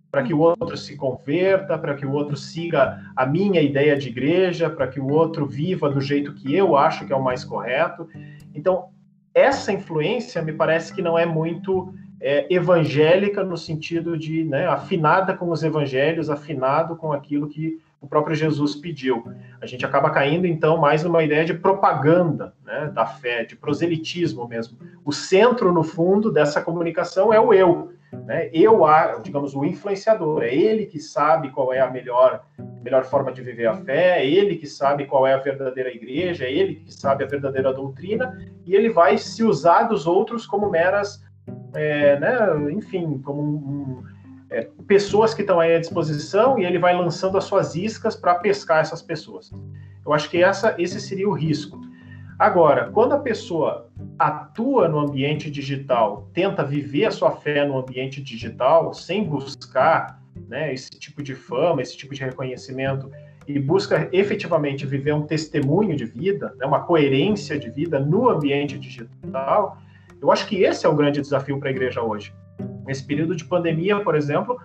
para 0.10 0.24
que 0.24 0.34
o 0.34 0.39
outro 0.39 0.77
se 0.77 0.96
converta, 0.96 1.77
para 1.77 1.94
que 1.94 2.06
o 2.06 2.12
outro 2.12 2.38
siga 2.38 3.01
a 3.16 3.25
minha 3.25 3.62
ideia 3.62 3.98
de 3.98 4.08
igreja, 4.08 4.70
para 4.70 4.88
que 4.88 5.00
o 5.00 5.10
outro 5.10 5.46
viva 5.46 5.89
do 5.89 6.00
jeito 6.00 6.34
que 6.34 6.56
eu 6.56 6.77
acho 6.77 7.06
que 7.06 7.12
é 7.12 7.16
o 7.16 7.24
mais 7.24 7.44
correto. 7.44 8.08
Então, 8.56 8.89
essa 9.34 9.72
influência 9.72 10.42
me 10.42 10.54
parece 10.54 10.94
que 10.94 11.01
não 11.01 11.18
é 11.18 11.25
muito 11.25 11.94
é, 12.20 12.52
evangélica 12.54 13.44
no 13.44 13.58
sentido 13.58 14.18
de 14.18 14.44
né, 14.44 14.68
afinada 14.68 15.36
com 15.36 15.50
os 15.50 15.64
evangelhos, 15.64 16.30
afinado 16.30 16.96
com 16.96 17.14
aquilo 17.14 17.48
que 17.48 17.80
o 18.00 18.08
próprio 18.08 18.36
Jesus 18.36 18.76
pediu. 18.76 19.26
A 19.60 19.66
gente 19.66 19.86
acaba 19.86 20.10
caindo, 20.10 20.46
então, 20.46 20.78
mais 20.78 21.04
numa 21.04 21.24
ideia 21.24 21.44
de 21.44 21.54
propaganda 21.54 22.54
né, 22.64 22.92
da 22.94 23.06
fé, 23.06 23.44
de 23.44 23.56
proselitismo 23.56 24.48
mesmo. 24.48 24.78
O 25.04 25.12
centro, 25.12 25.72
no 25.72 25.84
fundo, 25.84 26.32
dessa 26.32 26.62
comunicação 26.62 27.34
é 27.34 27.40
o 27.40 27.54
eu. 27.54 27.92
Né? 28.26 28.50
Eu, 28.54 28.82
digamos, 29.24 29.56
o 29.56 29.66
influenciador. 29.66 30.44
É 30.44 30.54
ele 30.54 30.86
que 30.86 31.00
sabe 31.00 31.50
qual 31.50 31.74
é 31.74 31.80
a 31.80 31.90
melhor, 31.90 32.46
melhor 32.84 33.04
forma 33.04 33.32
de 33.32 33.42
viver 33.42 33.68
a 33.68 33.76
fé, 33.76 34.20
é 34.20 34.26
ele 34.26 34.56
que 34.56 34.68
sabe 34.68 35.06
qual 35.06 35.26
é 35.26 35.34
a 35.34 35.40
verdadeira 35.40 35.94
igreja, 35.94 36.46
é 36.46 36.52
ele 36.52 36.76
que 36.76 36.94
sabe 36.94 37.24
a 37.24 37.28
verdadeira 37.28 37.74
doutrina, 37.74 38.40
e 38.66 38.76
ele 38.76 38.90
vai 38.90 39.18
se 39.18 39.44
usar 39.44 39.84
dos 39.84 40.06
outros 40.06 40.46
como 40.46 40.70
meras, 40.70 41.24
é, 41.74 42.20
né, 42.20 42.72
enfim, 42.72 43.20
como 43.20 43.42
um, 43.42 44.04
é, 44.50 44.70
pessoas 44.88 45.34
que 45.34 45.42
estão 45.42 45.60
aí 45.60 45.76
à 45.76 45.80
disposição 45.80 46.58
e 46.58 46.66
ele 46.66 46.80
vai 46.80 46.96
lançando 46.96 47.38
as 47.38 47.44
suas 47.44 47.76
iscas 47.76 48.16
para 48.16 48.36
pescar 48.36 48.80
essas 48.80 49.02
pessoas. 49.02 49.52
Eu 50.06 50.14
acho 50.14 50.30
que 50.30 50.42
essa, 50.42 50.76
esse 50.78 51.02
seria 51.02 51.28
o 51.28 51.34
risco. 51.34 51.80
Agora, 52.40 52.90
quando 52.92 53.14
a 53.14 53.20
pessoa 53.20 53.90
atua 54.18 54.88
no 54.88 55.00
ambiente 55.00 55.50
digital, 55.50 56.30
tenta 56.34 56.64
viver 56.64 57.06
a 57.06 57.12
sua 57.12 57.32
fé 57.32 57.66
no 57.66 57.78
ambiente 57.78 58.22
digital, 58.22 58.94
sem 58.94 59.24
buscar 59.24 60.22
né, 60.48 60.74
esse 60.74 60.92
tipo 60.92 61.22
de 61.22 61.36
fama, 61.36 61.82
esse 61.82 61.98
tipo 61.98 62.14
de 62.14 62.22
reconhecimento, 62.22 63.12
e 63.48 63.60
busca 63.60 64.10
efetivamente 64.12 64.86
viver 64.86 65.14
um 65.14 65.24
testemunho 65.24 65.96
de 65.96 66.06
vida, 66.06 66.54
né, 66.58 66.66
uma 66.66 66.84
coerência 66.84 67.58
de 67.58 67.70
vida 67.70 68.00
no 68.00 68.30
ambiente 68.30 68.78
digital, 68.78 69.78
eu 70.22 70.32
acho 70.32 70.48
que 70.48 70.64
esse 70.64 70.86
é 70.86 70.90
o 70.90 70.96
grande 70.96 71.22
desafio 71.22 71.60
para 71.60 71.70
a 71.70 71.72
igreja 71.72 72.02
hoje. 72.02 72.34
Nesse 72.86 73.06
período 73.06 73.36
de 73.36 73.46
pandemia, 73.46 74.00
por 74.00 74.16
exemplo, 74.16 74.58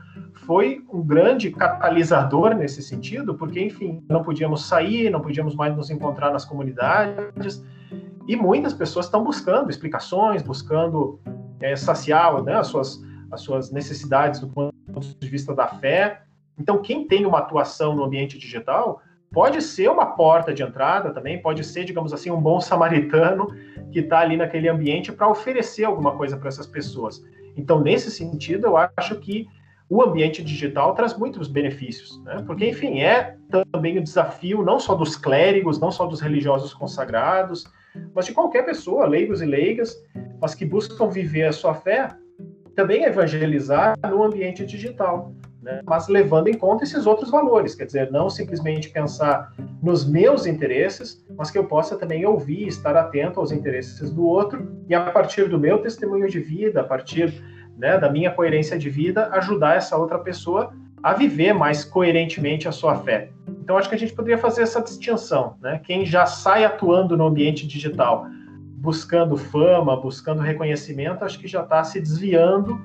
foi 0.47 0.85
um 0.92 1.02
grande 1.02 1.50
catalisador 1.50 2.54
nesse 2.54 2.82
sentido, 2.82 3.35
porque, 3.35 3.61
enfim, 3.61 4.02
não 4.09 4.23
podíamos 4.23 4.64
sair, 4.66 5.11
não 5.11 5.21
podíamos 5.21 5.54
mais 5.54 5.76
nos 5.76 5.90
encontrar 5.90 6.32
nas 6.32 6.44
comunidades, 6.44 7.64
e 8.26 8.37
muitas 8.37 8.73
pessoas 8.73 9.06
estão 9.06 9.25
buscando 9.25 9.71
explicações, 9.71 10.42
buscando 10.42 11.21
é, 11.61 11.75
saciar 11.76 12.42
né, 12.42 12.54
as, 12.54 12.68
suas, 12.68 13.02
as 13.30 13.40
suas 13.40 13.71
necessidades 13.71 14.40
do 14.40 14.49
ponto 14.49 14.73
de 15.18 15.28
vista 15.28 15.54
da 15.54 15.66
fé. 15.66 16.23
Então, 16.59 16.80
quem 16.80 17.06
tem 17.06 17.26
uma 17.26 17.38
atuação 17.38 17.94
no 17.97 18.04
ambiente 18.04 18.38
digital 18.38 19.00
pode 19.32 19.62
ser 19.62 19.88
uma 19.88 20.06
porta 20.06 20.52
de 20.52 20.62
entrada 20.62 21.12
também, 21.12 21.40
pode 21.40 21.64
ser, 21.64 21.84
digamos 21.84 22.12
assim, 22.12 22.30
um 22.30 22.40
bom 22.40 22.60
samaritano 22.60 23.46
que 23.90 24.00
está 24.00 24.20
ali 24.20 24.36
naquele 24.36 24.68
ambiente 24.68 25.10
para 25.10 25.28
oferecer 25.28 25.84
alguma 25.84 26.16
coisa 26.16 26.36
para 26.36 26.48
essas 26.48 26.66
pessoas. 26.66 27.24
Então, 27.56 27.80
nesse 27.80 28.10
sentido, 28.10 28.66
eu 28.66 28.76
acho 28.76 29.16
que 29.16 29.46
o 29.88 30.02
ambiente 30.02 30.42
digital 30.42 30.94
traz 30.94 31.16
muitos 31.16 31.48
benefícios, 31.48 32.22
né? 32.24 32.42
porque, 32.46 32.66
enfim, 32.66 33.00
é 33.00 33.36
também 33.70 33.98
o 33.98 34.02
desafio 34.02 34.62
não 34.62 34.78
só 34.78 34.94
dos 34.94 35.16
clérigos, 35.16 35.78
não 35.78 35.90
só 35.90 36.06
dos 36.06 36.20
religiosos 36.20 36.72
consagrados, 36.72 37.66
mas 38.14 38.26
de 38.26 38.32
qualquer 38.32 38.64
pessoa, 38.64 39.06
leigos 39.06 39.42
e 39.42 39.46
leigas, 39.46 39.94
mas 40.40 40.54
que 40.54 40.64
buscam 40.64 41.08
viver 41.08 41.44
a 41.44 41.52
sua 41.52 41.74
fé, 41.74 42.08
também 42.74 43.04
evangelizar 43.04 43.98
no 44.08 44.22
ambiente 44.22 44.64
digital, 44.64 45.34
né? 45.62 45.81
mas 45.87 46.09
levando 46.09 46.49
em 46.49 46.54
conta 46.54 46.83
esses 46.83 47.07
outros 47.07 47.31
valores, 47.31 47.75
quer 47.75 47.87
dizer, 47.87 48.11
não 48.11 48.28
simplesmente 48.28 48.90
pensar 48.90 49.52
nos 49.81 50.04
meus 50.04 50.45
interesses, 50.45 51.25
mas 51.37 51.50
que 51.50 51.57
eu 51.57 51.64
possa 51.64 51.97
também 51.97 52.26
ouvir, 52.26 52.66
estar 52.66 52.97
atento 52.97 53.38
aos 53.38 53.52
interesses 53.52 54.11
do 54.11 54.26
outro 54.26 54.69
e 54.88 54.95
a 54.95 55.11
partir 55.11 55.49
do 55.49 55.59
meu 55.59 55.78
testemunho 55.78 56.28
de 56.28 56.40
vida, 56.40 56.81
a 56.81 56.85
partir 56.85 57.33
né, 57.78 57.97
da 57.97 58.11
minha 58.11 58.31
coerência 58.31 58.76
de 58.76 58.90
vida, 58.90 59.28
ajudar 59.33 59.76
essa 59.76 59.97
outra 59.97 60.19
pessoa 60.19 60.75
a 61.02 61.14
viver 61.14 61.52
mais 61.52 61.85
coerentemente 61.85 62.69
a 62.69 62.73
sua 62.73 62.97
fé. 62.97 63.31
Então, 63.61 63.76
acho 63.76 63.88
que 63.88 63.95
a 63.95 63.99
gente 63.99 64.12
poderia 64.12 64.38
fazer 64.38 64.62
essa 64.62 64.81
distinção. 64.81 65.57
Né? 65.61 65.81
Quem 65.85 66.04
já 66.04 66.26
sai 66.26 66.64
atuando 66.64 67.16
no 67.16 67.26
ambiente 67.26 67.66
digital, 67.66 68.26
buscando 68.76 69.37
fama, 69.37 70.00
buscando 70.00 70.42
reconhecimento, 70.42 71.25
acho 71.25 71.38
que 71.38 71.49
já 71.49 71.62
está 71.62 71.83
se 71.83 72.00
desviando 72.00 72.81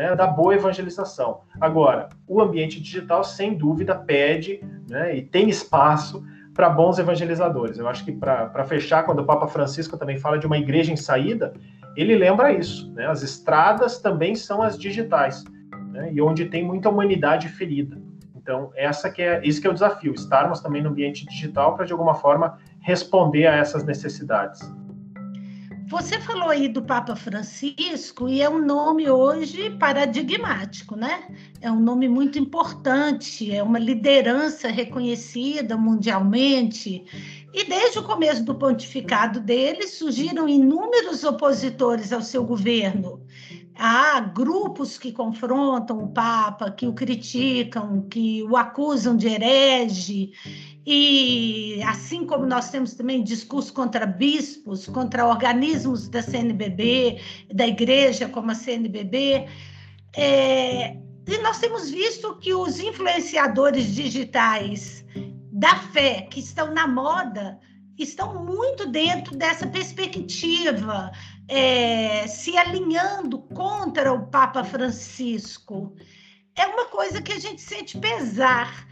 né, 0.00 0.16
da 0.16 0.26
boa 0.26 0.54
evangelização. 0.54 1.42
Agora, 1.60 2.08
o 2.26 2.40
ambiente 2.40 2.80
digital, 2.80 3.22
sem 3.22 3.54
dúvida, 3.54 3.94
pede 3.94 4.58
né, 4.88 5.14
e 5.14 5.20
tem 5.20 5.50
espaço 5.50 6.24
para 6.54 6.70
bons 6.70 6.98
evangelizadores. 6.98 7.78
Eu 7.78 7.86
acho 7.86 8.02
que, 8.06 8.12
para 8.12 8.64
fechar, 8.64 9.02
quando 9.02 9.18
o 9.18 9.26
Papa 9.26 9.46
Francisco 9.46 9.98
também 9.98 10.16
fala 10.16 10.38
de 10.38 10.46
uma 10.46 10.56
igreja 10.56 10.90
em 10.90 10.96
saída, 10.96 11.52
ele 11.94 12.14
lembra 12.16 12.50
isso. 12.50 12.90
Né? 12.94 13.06
As 13.06 13.22
estradas 13.22 13.98
também 13.98 14.34
são 14.34 14.62
as 14.62 14.78
digitais, 14.78 15.44
né? 15.92 16.08
e 16.10 16.22
onde 16.22 16.46
tem 16.46 16.64
muita 16.64 16.88
humanidade 16.88 17.48
ferida. 17.48 18.00
Então, 18.34 18.70
essa 18.74 19.10
que 19.10 19.20
é, 19.20 19.46
esse 19.46 19.60
que 19.60 19.66
é 19.66 19.70
o 19.70 19.74
desafio, 19.74 20.14
estarmos 20.14 20.60
também 20.60 20.82
no 20.82 20.88
ambiente 20.88 21.26
digital 21.26 21.76
para, 21.76 21.84
de 21.84 21.92
alguma 21.92 22.14
forma, 22.14 22.58
responder 22.80 23.46
a 23.46 23.56
essas 23.56 23.84
necessidades. 23.84 24.62
Você 25.90 26.20
falou 26.20 26.50
aí 26.50 26.68
do 26.68 26.82
Papa 26.82 27.16
Francisco 27.16 28.28
e 28.28 28.40
é 28.40 28.48
um 28.48 28.64
nome 28.64 29.10
hoje 29.10 29.70
paradigmático, 29.70 30.94
né? 30.94 31.24
É 31.60 31.68
um 31.68 31.80
nome 31.80 32.08
muito 32.08 32.38
importante, 32.38 33.52
é 33.52 33.60
uma 33.60 33.80
liderança 33.80 34.68
reconhecida 34.68 35.76
mundialmente. 35.76 37.04
E 37.52 37.64
desde 37.64 37.98
o 37.98 38.04
começo 38.04 38.44
do 38.44 38.54
pontificado 38.54 39.40
dele 39.40 39.88
surgiram 39.88 40.48
inúmeros 40.48 41.24
opositores 41.24 42.12
ao 42.12 42.22
seu 42.22 42.44
governo. 42.44 43.20
Há 43.76 44.20
grupos 44.20 44.96
que 44.96 45.10
confrontam 45.10 46.04
o 46.04 46.08
Papa, 46.08 46.70
que 46.70 46.86
o 46.86 46.92
criticam, 46.92 48.06
que 48.08 48.44
o 48.44 48.56
acusam 48.56 49.16
de 49.16 49.26
herege. 49.26 50.32
E 50.86 51.82
assim 51.86 52.24
como 52.24 52.46
nós 52.46 52.70
temos 52.70 52.94
também 52.94 53.22
discurso 53.22 53.72
contra 53.72 54.06
bispos, 54.06 54.86
contra 54.86 55.26
organismos 55.26 56.08
da 56.08 56.22
CNBB, 56.22 57.20
da 57.52 57.66
igreja 57.66 58.28
como 58.28 58.50
a 58.50 58.54
CNBB, 58.54 59.46
é, 60.16 60.96
e 61.26 61.38
nós 61.42 61.58
temos 61.58 61.90
visto 61.90 62.36
que 62.38 62.52
os 62.52 62.80
influenciadores 62.80 63.94
digitais 63.94 65.04
da 65.52 65.76
fé 65.76 66.22
que 66.22 66.40
estão 66.40 66.72
na 66.72 66.86
moda 66.86 67.60
estão 67.96 68.44
muito 68.44 68.86
dentro 68.86 69.36
dessa 69.36 69.66
perspectiva, 69.66 71.12
é, 71.46 72.26
se 72.26 72.56
alinhando 72.56 73.38
contra 73.38 74.12
o 74.12 74.26
Papa 74.26 74.64
Francisco. 74.64 75.94
É 76.56 76.66
uma 76.66 76.86
coisa 76.86 77.20
que 77.20 77.32
a 77.32 77.38
gente 77.38 77.60
sente 77.60 77.98
pesar, 77.98 78.88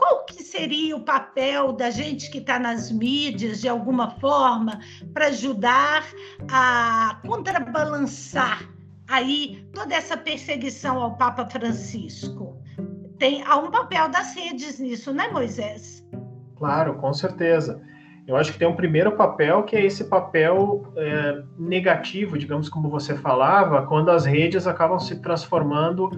qual 0.00 0.24
que 0.24 0.42
seria 0.42 0.96
o 0.96 1.00
papel 1.00 1.74
da 1.74 1.90
gente 1.90 2.30
que 2.30 2.38
está 2.38 2.58
nas 2.58 2.90
mídias, 2.90 3.60
de 3.60 3.68
alguma 3.68 4.12
forma, 4.12 4.80
para 5.12 5.26
ajudar 5.26 6.06
a 6.50 7.20
contrabalançar 7.26 8.66
aí 9.06 9.68
toda 9.74 9.94
essa 9.94 10.16
perseguição 10.16 10.98
ao 10.98 11.16
Papa 11.18 11.44
Francisco? 11.44 12.56
Tem 13.18 13.42
há 13.44 13.56
um 13.58 13.70
papel 13.70 14.08
das 14.08 14.34
redes 14.34 14.80
nisso, 14.80 15.12
né, 15.12 15.28
Moisés? 15.28 16.02
Claro, 16.56 16.94
com 16.94 17.12
certeza. 17.12 17.82
Eu 18.26 18.36
acho 18.36 18.52
que 18.52 18.58
tem 18.58 18.68
um 18.68 18.76
primeiro 18.76 19.12
papel 19.12 19.64
que 19.64 19.76
é 19.76 19.84
esse 19.84 20.04
papel 20.04 20.90
é, 20.96 21.42
negativo, 21.58 22.38
digamos 22.38 22.70
como 22.70 22.88
você 22.88 23.14
falava, 23.16 23.86
quando 23.86 24.10
as 24.10 24.24
redes 24.24 24.66
acabam 24.66 24.98
se 24.98 25.20
transformando 25.20 26.08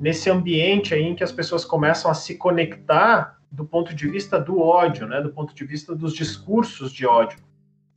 nesse 0.00 0.30
ambiente 0.30 0.94
aí 0.94 1.02
em 1.02 1.14
que 1.14 1.22
as 1.22 1.30
pessoas 1.30 1.62
começam 1.62 2.10
a 2.10 2.14
se 2.14 2.36
conectar 2.36 3.38
do 3.52 3.66
ponto 3.66 3.94
de 3.94 4.08
vista 4.08 4.40
do 4.40 4.58
ódio, 4.58 5.06
né, 5.06 5.20
do 5.20 5.30
ponto 5.30 5.54
de 5.54 5.64
vista 5.64 5.94
dos 5.94 6.14
discursos 6.14 6.90
de 6.90 7.06
ódio. 7.06 7.38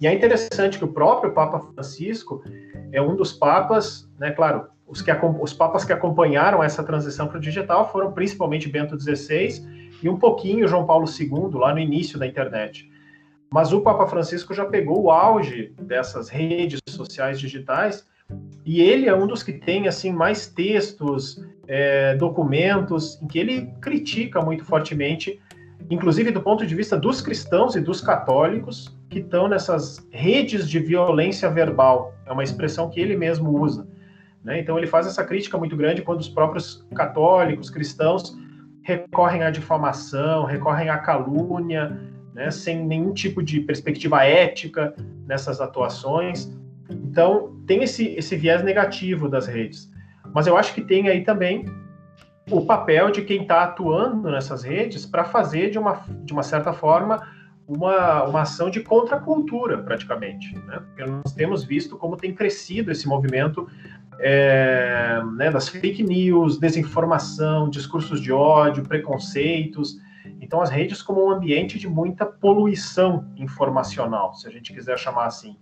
E 0.01 0.05
é 0.05 0.13
interessante 0.13 0.77
que 0.77 0.83
o 0.83 0.91
próprio 0.91 1.31
Papa 1.31 1.60
Francisco 1.60 2.43
é 2.91 3.01
um 3.01 3.15
dos 3.15 3.31
papas, 3.31 4.10
né, 4.19 4.31
claro, 4.31 4.67
os, 4.86 5.01
que, 5.01 5.12
os 5.41 5.53
papas 5.53 5.86
que 5.86 5.93
acompanharam 5.93 6.62
essa 6.62 6.83
transição 6.83 7.27
para 7.27 7.38
o 7.38 7.41
digital 7.41 7.89
foram 7.89 8.12
principalmente 8.12 8.67
Bento 8.67 9.00
XVI 9.00 9.65
e 10.01 10.10
um 10.10 10.17
pouquinho 10.17 10.67
João 10.67 10.86
Paulo 10.86 11.05
II, 11.07 11.57
lá 11.57 11.74
no 11.74 11.79
início 11.79 12.19
da 12.19 12.27
internet. 12.27 12.91
Mas 13.50 13.72
o 13.72 13.79
Papa 13.79 14.07
Francisco 14.07 14.53
já 14.53 14.65
pegou 14.65 15.03
o 15.03 15.12
auge 15.12 15.74
dessas 15.79 16.27
redes 16.27 16.79
sociais 16.89 17.39
digitais 17.39 18.05
e 18.66 18.82
ele 18.82 19.08
é 19.08 19.16
um 19.16 19.28
dos 19.28 19.44
que 19.44 19.54
tem 19.54 19.88
assim 19.88 20.12
mais 20.12 20.48
textos, 20.48 21.44
é, 21.68 22.16
documentos 22.16 23.22
em 23.22 23.28
que 23.28 23.40
ele 23.40 23.74
critica 23.82 24.42
muito 24.42 24.63
fortemente, 24.63 25.40
inclusive 25.90 26.32
do 26.32 26.42
ponto 26.42 26.66
de 26.66 26.74
vista 26.74 26.98
dos 26.98 27.22
cristãos 27.22 27.75
e 27.75 27.82
dos 27.82 28.00
católicos 28.00 28.98
que 29.10 29.20
estão 29.20 29.48
nessas 29.48 30.08
redes 30.12 30.70
de 30.70 30.80
violência 30.80 31.50
verbal. 31.50 32.13
É 32.25 32.32
uma 32.32 32.44
expressão 32.44 32.90
que 32.90 33.00
ele 33.00 33.18
mesmo 33.18 33.60
usa. 33.60 33.88
Né? 34.44 34.60
Então 34.60 34.78
ele 34.78 34.88
faz 34.88 35.08
essa 35.08 35.24
crítica 35.24 35.58
muito 35.58 35.75
grande 35.75 36.02
quando 36.02 36.20
os 36.20 36.30
próprios 36.30 36.86
católicos, 36.96 37.70
cristãos 37.70 38.38
recorrem 38.82 39.44
à 39.44 39.50
difamação, 39.50 40.46
recorrem 40.46 40.90
à 40.90 40.98
calúnia, 40.98 41.98
né? 42.34 42.50
sem 42.50 42.86
nenhum 42.86 43.13
tipo 43.13 43.44
de 43.44 43.60
perspectiva 43.62 44.24
ética 44.24 44.94
nessas 45.25 45.62
atuações. 45.62 46.52
Então, 47.13 47.55
tem 47.67 47.84
esse, 47.84 48.08
esse 48.15 48.36
viés 48.36 48.63
negativo 48.63 49.29
das 49.29 49.46
redes. 49.46 49.88
Mas 50.34 50.48
eu 50.48 50.58
acho 50.58 50.74
que 50.74 50.82
tem 50.82 51.08
aí 51.08 51.24
também 51.24 51.63
o 52.50 52.65
papel 52.65 53.12
de 53.12 53.22
quem 53.22 53.43
está 53.43 53.62
atuando 53.62 54.32
nessas 54.32 54.63
redes 54.63 55.05
para 55.05 55.24
fazer, 55.24 55.70
de 55.70 55.77
uma, 55.77 56.01
de 56.25 56.34
uma 56.34 56.41
certa 56.41 56.74
forma, 56.74 57.22
uma, 57.67 58.24
uma 58.24 58.41
ação 58.41 58.67
de 58.67 58.79
contracultura, 58.79 59.77
praticamente. 59.77 60.58
Né? 60.58 60.82
Porque 60.88 61.05
nós 61.05 61.32
temos 61.34 61.63
visto 61.63 62.00
como 62.00 62.17
tem 62.17 62.34
crescido 62.34 62.91
esse 62.91 63.08
movimento 63.08 63.70
é, 64.17 65.22
né, 65.36 65.51
das 65.51 65.70
fake 65.70 66.01
news, 66.01 66.58
desinformação, 66.58 67.70
discursos 67.70 68.20
de 68.20 68.32
ódio, 68.32 68.82
preconceitos. 68.82 70.00
Então, 70.41 70.63
as 70.63 70.72
redes 70.72 71.03
como 71.03 71.27
um 71.27 71.29
ambiente 71.29 71.77
de 71.77 71.88
muita 71.88 72.25
poluição 72.25 73.27
informacional, 73.38 74.34
se 74.34 74.48
a 74.48 74.51
gente 74.51 74.74
quiser 74.74 74.98
chamar 74.98 75.27
assim. 75.27 75.55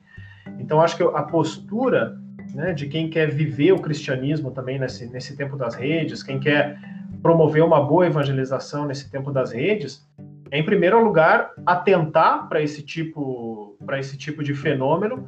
Então, 0.59 0.81
acho 0.81 0.95
que 0.97 1.03
a 1.03 1.23
postura 1.23 2.17
né, 2.53 2.73
de 2.73 2.87
quem 2.87 3.09
quer 3.09 3.29
viver 3.29 3.71
o 3.71 3.79
cristianismo 3.79 4.51
também 4.51 4.79
nesse, 4.79 5.05
nesse 5.07 5.35
tempo 5.35 5.55
das 5.55 5.75
redes, 5.75 6.23
quem 6.23 6.39
quer 6.39 6.77
promover 7.21 7.63
uma 7.63 7.81
boa 7.83 8.05
evangelização 8.05 8.85
nesse 8.85 9.09
tempo 9.09 9.31
das 9.31 9.51
redes, 9.51 10.07
é, 10.49 10.57
em 10.59 10.63
primeiro 10.63 11.03
lugar, 11.03 11.51
atentar 11.65 12.47
para 12.49 12.61
esse 12.61 12.81
tipo 12.81 13.77
esse 13.97 14.17
tipo 14.17 14.43
de 14.43 14.53
fenômeno, 14.53 15.27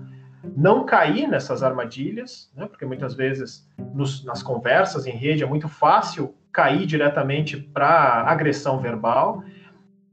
não 0.55 0.85
cair 0.85 1.27
nessas 1.27 1.63
armadilhas, 1.63 2.51
né, 2.55 2.65
porque 2.65 2.85
muitas 2.85 3.13
vezes 3.13 3.67
nos, 3.93 4.23
nas 4.23 4.41
conversas 4.41 5.05
em 5.05 5.11
rede 5.11 5.43
é 5.43 5.45
muito 5.45 5.67
fácil 5.67 6.33
cair 6.51 6.85
diretamente 6.85 7.57
para 7.57 8.23
agressão 8.25 8.79
verbal. 8.79 9.43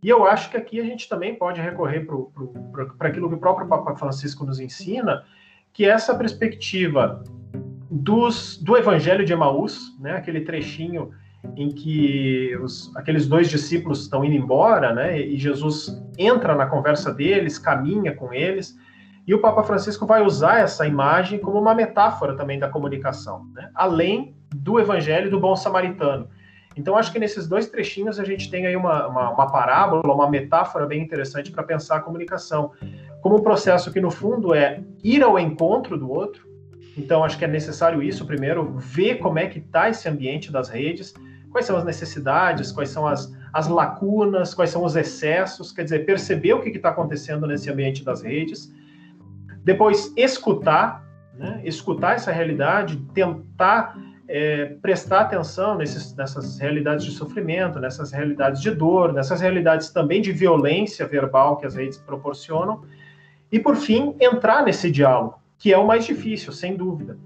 E 0.02 0.08
eu 0.08 0.24
acho 0.26 0.50
que 0.50 0.56
aqui 0.56 0.80
a 0.80 0.84
gente 0.84 1.08
também 1.08 1.34
pode 1.34 1.60
recorrer 1.60 2.06
para 2.98 3.08
aquilo 3.08 3.28
que 3.28 3.34
o 3.34 3.38
próprio 3.38 3.68
Papa 3.68 3.94
Francisco 3.96 4.44
nos 4.46 4.58
ensina, 4.58 5.24
que 5.72 5.84
é 5.84 5.88
essa 5.88 6.14
perspectiva 6.14 7.22
dos, 7.90 8.56
do 8.62 8.76
Evangelho 8.76 9.24
de 9.24 9.32
Emaús, 9.32 9.96
né, 10.00 10.12
aquele 10.12 10.40
trechinho 10.40 11.10
em 11.56 11.70
que 11.70 12.56
os, 12.62 12.94
aqueles 12.96 13.26
dois 13.26 13.48
discípulos 13.48 14.02
estão 14.02 14.24
indo 14.24 14.36
embora, 14.36 14.94
né, 14.94 15.20
e 15.20 15.36
Jesus 15.38 16.02
entra 16.16 16.54
na 16.54 16.66
conversa 16.66 17.12
deles, 17.12 17.58
caminha 17.58 18.14
com 18.14 18.32
eles, 18.32 18.78
e 19.26 19.34
o 19.34 19.40
Papa 19.40 19.62
Francisco 19.62 20.06
vai 20.06 20.22
usar 20.22 20.60
essa 20.60 20.86
imagem 20.86 21.38
como 21.38 21.58
uma 21.58 21.74
metáfora 21.74 22.36
também 22.36 22.58
da 22.58 22.68
comunicação, 22.68 23.46
né, 23.54 23.70
além 23.74 24.34
do 24.54 24.78
Evangelho 24.80 25.30
do 25.30 25.40
Bom 25.40 25.54
Samaritano. 25.56 26.28
Então, 26.76 26.96
acho 26.96 27.12
que 27.12 27.18
nesses 27.18 27.48
dois 27.48 27.68
trechinhos 27.68 28.20
a 28.20 28.24
gente 28.24 28.50
tem 28.50 28.66
aí 28.66 28.76
uma, 28.76 29.06
uma, 29.08 29.30
uma 29.30 29.50
parábola, 29.50 30.14
uma 30.14 30.30
metáfora 30.30 30.86
bem 30.86 31.02
interessante 31.02 31.50
para 31.50 31.62
pensar 31.62 31.96
a 31.96 32.00
comunicação 32.00 32.72
como 33.20 33.36
um 33.36 33.42
processo 33.42 33.92
que, 33.92 34.00
no 34.00 34.10
fundo, 34.10 34.54
é 34.54 34.82
ir 35.02 35.22
ao 35.22 35.38
encontro 35.38 35.98
do 35.98 36.10
outro. 36.10 36.48
Então, 36.96 37.24
acho 37.24 37.38
que 37.38 37.44
é 37.44 37.48
necessário 37.48 38.02
isso 38.02 38.24
primeiro, 38.24 38.74
ver 38.78 39.16
como 39.16 39.38
é 39.38 39.46
que 39.46 39.58
está 39.58 39.88
esse 39.88 40.08
ambiente 40.08 40.52
das 40.52 40.68
redes, 40.68 41.14
quais 41.50 41.66
são 41.66 41.76
as 41.76 41.84
necessidades, 41.84 42.70
quais 42.70 42.90
são 42.90 43.06
as, 43.06 43.32
as 43.52 43.68
lacunas, 43.68 44.54
quais 44.54 44.70
são 44.70 44.84
os 44.84 44.96
excessos, 44.96 45.72
quer 45.72 45.84
dizer, 45.84 46.04
perceber 46.06 46.52
o 46.52 46.60
que 46.60 46.70
está 46.70 46.90
acontecendo 46.90 47.46
nesse 47.46 47.70
ambiente 47.70 48.04
das 48.04 48.22
redes. 48.22 48.72
Depois, 49.64 50.12
escutar, 50.16 51.04
né? 51.34 51.60
escutar 51.64 52.14
essa 52.14 52.32
realidade, 52.32 52.96
tentar 53.12 53.96
é, 54.32 54.76
prestar 54.80 55.22
atenção 55.22 55.76
nesses, 55.76 56.14
nessas 56.14 56.56
realidades 56.56 57.04
de 57.04 57.10
sofrimento, 57.10 57.80
nessas 57.80 58.12
realidades 58.12 58.62
de 58.62 58.70
dor, 58.70 59.12
nessas 59.12 59.40
realidades 59.40 59.90
também 59.90 60.22
de 60.22 60.30
violência 60.30 61.04
verbal 61.04 61.56
que 61.56 61.66
as 61.66 61.74
redes 61.74 61.98
proporcionam 61.98 62.82
e, 63.50 63.58
por 63.58 63.74
fim, 63.74 64.14
entrar 64.20 64.64
nesse 64.64 64.88
diálogo, 64.88 65.40
que 65.58 65.72
é 65.72 65.76
o 65.76 65.84
mais 65.84 66.06
difícil, 66.06 66.52
sem 66.52 66.76
dúvida. 66.76 67.18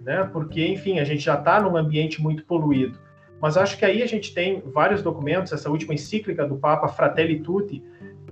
Né? 0.00 0.28
Porque, 0.32 0.66
enfim, 0.66 0.98
a 0.98 1.04
gente 1.04 1.22
já 1.22 1.34
está 1.34 1.60
num 1.60 1.76
ambiente 1.76 2.20
muito 2.20 2.44
poluído. 2.44 2.98
Mas 3.40 3.56
acho 3.56 3.78
que 3.78 3.84
aí 3.84 4.02
a 4.02 4.06
gente 4.06 4.34
tem 4.34 4.60
vários 4.66 5.00
documentos, 5.00 5.52
essa 5.52 5.70
última 5.70 5.94
encíclica 5.94 6.44
do 6.44 6.56
Papa 6.56 6.88
Fratelli 6.88 7.38
Tutti 7.38 7.82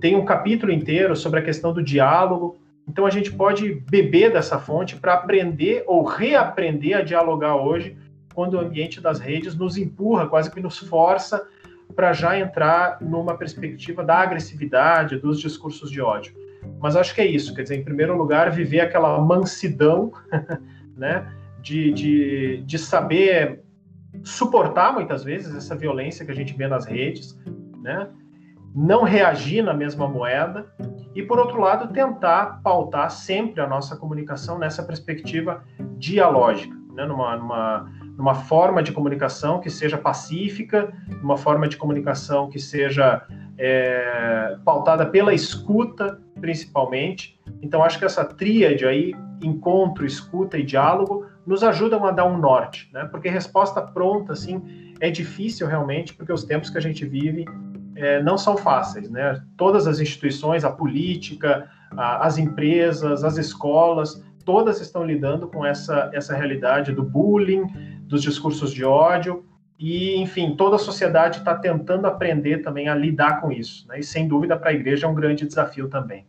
tem 0.01 0.15
um 0.15 0.25
capítulo 0.25 0.71
inteiro 0.71 1.15
sobre 1.15 1.39
a 1.39 1.43
questão 1.43 1.71
do 1.71 1.81
diálogo. 1.81 2.57
Então 2.91 3.05
a 3.05 3.09
gente 3.09 3.31
pode 3.31 3.75
beber 3.89 4.33
dessa 4.33 4.59
fonte 4.59 4.97
para 4.97 5.13
aprender 5.13 5.85
ou 5.87 6.03
reaprender 6.03 6.97
a 6.97 7.01
dialogar 7.01 7.55
hoje, 7.55 7.97
quando 8.35 8.55
o 8.55 8.59
ambiente 8.59 8.99
das 8.99 9.17
redes 9.17 9.55
nos 9.55 9.77
empurra, 9.77 10.27
quase 10.27 10.51
que 10.51 10.59
nos 10.59 10.77
força 10.77 11.41
para 11.95 12.11
já 12.11 12.37
entrar 12.37 12.97
numa 12.99 13.37
perspectiva 13.37 14.03
da 14.03 14.17
agressividade, 14.17 15.17
dos 15.17 15.39
discursos 15.39 15.89
de 15.89 16.01
ódio. 16.01 16.33
Mas 16.81 16.97
acho 16.97 17.15
que 17.15 17.21
é 17.21 17.25
isso, 17.25 17.55
quer 17.55 17.63
dizer, 17.63 17.77
em 17.77 17.83
primeiro 17.83 18.17
lugar, 18.17 18.51
viver 18.51 18.81
aquela 18.81 19.17
mansidão, 19.21 20.11
né, 20.97 21.25
de, 21.61 21.93
de, 21.93 22.63
de 22.65 22.77
saber 22.77 23.61
suportar 24.21 24.93
muitas 24.93 25.23
vezes 25.23 25.55
essa 25.55 25.77
violência 25.77 26.25
que 26.25 26.31
a 26.31 26.35
gente 26.35 26.53
vê 26.57 26.67
nas 26.67 26.85
redes, 26.85 27.39
né, 27.81 28.09
não 28.75 29.03
reagir 29.03 29.63
na 29.63 29.73
mesma 29.73 30.09
moeda 30.09 30.69
e, 31.15 31.21
por 31.21 31.39
outro 31.39 31.59
lado, 31.59 31.93
tentar 31.93 32.61
pautar 32.63 33.09
sempre 33.11 33.61
a 33.61 33.67
nossa 33.67 33.95
comunicação 33.95 34.57
nessa 34.57 34.81
perspectiva 34.83 35.63
dialógica, 35.97 36.75
né, 36.93 37.05
numa, 37.05 37.35
numa, 37.35 37.91
numa 38.17 38.35
forma 38.35 38.81
de 38.81 38.91
comunicação 38.91 39.59
que 39.59 39.69
seja 39.69 39.97
pacífica, 39.97 40.93
numa 41.21 41.37
forma 41.37 41.67
de 41.67 41.75
comunicação 41.75 42.49
que 42.49 42.59
seja 42.59 43.25
é, 43.57 44.57
pautada 44.63 45.05
pela 45.05 45.33
escuta, 45.33 46.19
principalmente. 46.39 47.39
Então, 47.61 47.83
acho 47.83 47.99
que 47.99 48.05
essa 48.05 48.23
tríade 48.23 48.85
aí, 48.85 49.13
encontro, 49.43 50.05
escuta 50.05 50.57
e 50.57 50.63
diálogo, 50.63 51.25
nos 51.45 51.63
ajudam 51.63 52.05
a 52.05 52.11
dar 52.11 52.25
um 52.25 52.37
norte, 52.37 52.89
né? 52.93 53.05
Porque 53.05 53.27
resposta 53.27 53.81
pronta, 53.81 54.33
assim, 54.33 54.93
é 54.99 55.09
difícil 55.09 55.67
realmente, 55.67 56.13
porque 56.13 56.31
os 56.31 56.43
tempos 56.43 56.69
que 56.69 56.77
a 56.77 56.81
gente 56.81 57.05
vive 57.05 57.45
é, 58.01 58.21
não 58.21 58.37
são 58.37 58.57
fáceis, 58.57 59.09
né? 59.09 59.41
Todas 59.55 59.85
as 59.85 59.99
instituições, 59.99 60.63
a 60.63 60.71
política, 60.71 61.69
a, 61.91 62.25
as 62.25 62.39
empresas, 62.39 63.23
as 63.23 63.37
escolas, 63.37 64.23
todas 64.43 64.81
estão 64.81 65.05
lidando 65.05 65.47
com 65.47 65.63
essa, 65.63 66.09
essa 66.11 66.35
realidade 66.35 66.91
do 66.91 67.03
bullying, 67.03 67.67
dos 68.07 68.23
discursos 68.23 68.73
de 68.73 68.83
ódio, 68.83 69.45
e, 69.79 70.15
enfim, 70.15 70.55
toda 70.55 70.75
a 70.75 70.79
sociedade 70.79 71.39
está 71.39 71.55
tentando 71.55 72.05
aprender 72.07 72.59
também 72.59 72.87
a 72.89 72.95
lidar 72.95 73.39
com 73.39 73.51
isso. 73.51 73.87
Né? 73.87 73.99
E, 73.99 74.03
sem 74.03 74.27
dúvida, 74.27 74.57
para 74.57 74.71
a 74.71 74.73
igreja 74.73 75.05
é 75.05 75.09
um 75.09 75.15
grande 75.15 75.45
desafio 75.45 75.87
também. 75.87 76.25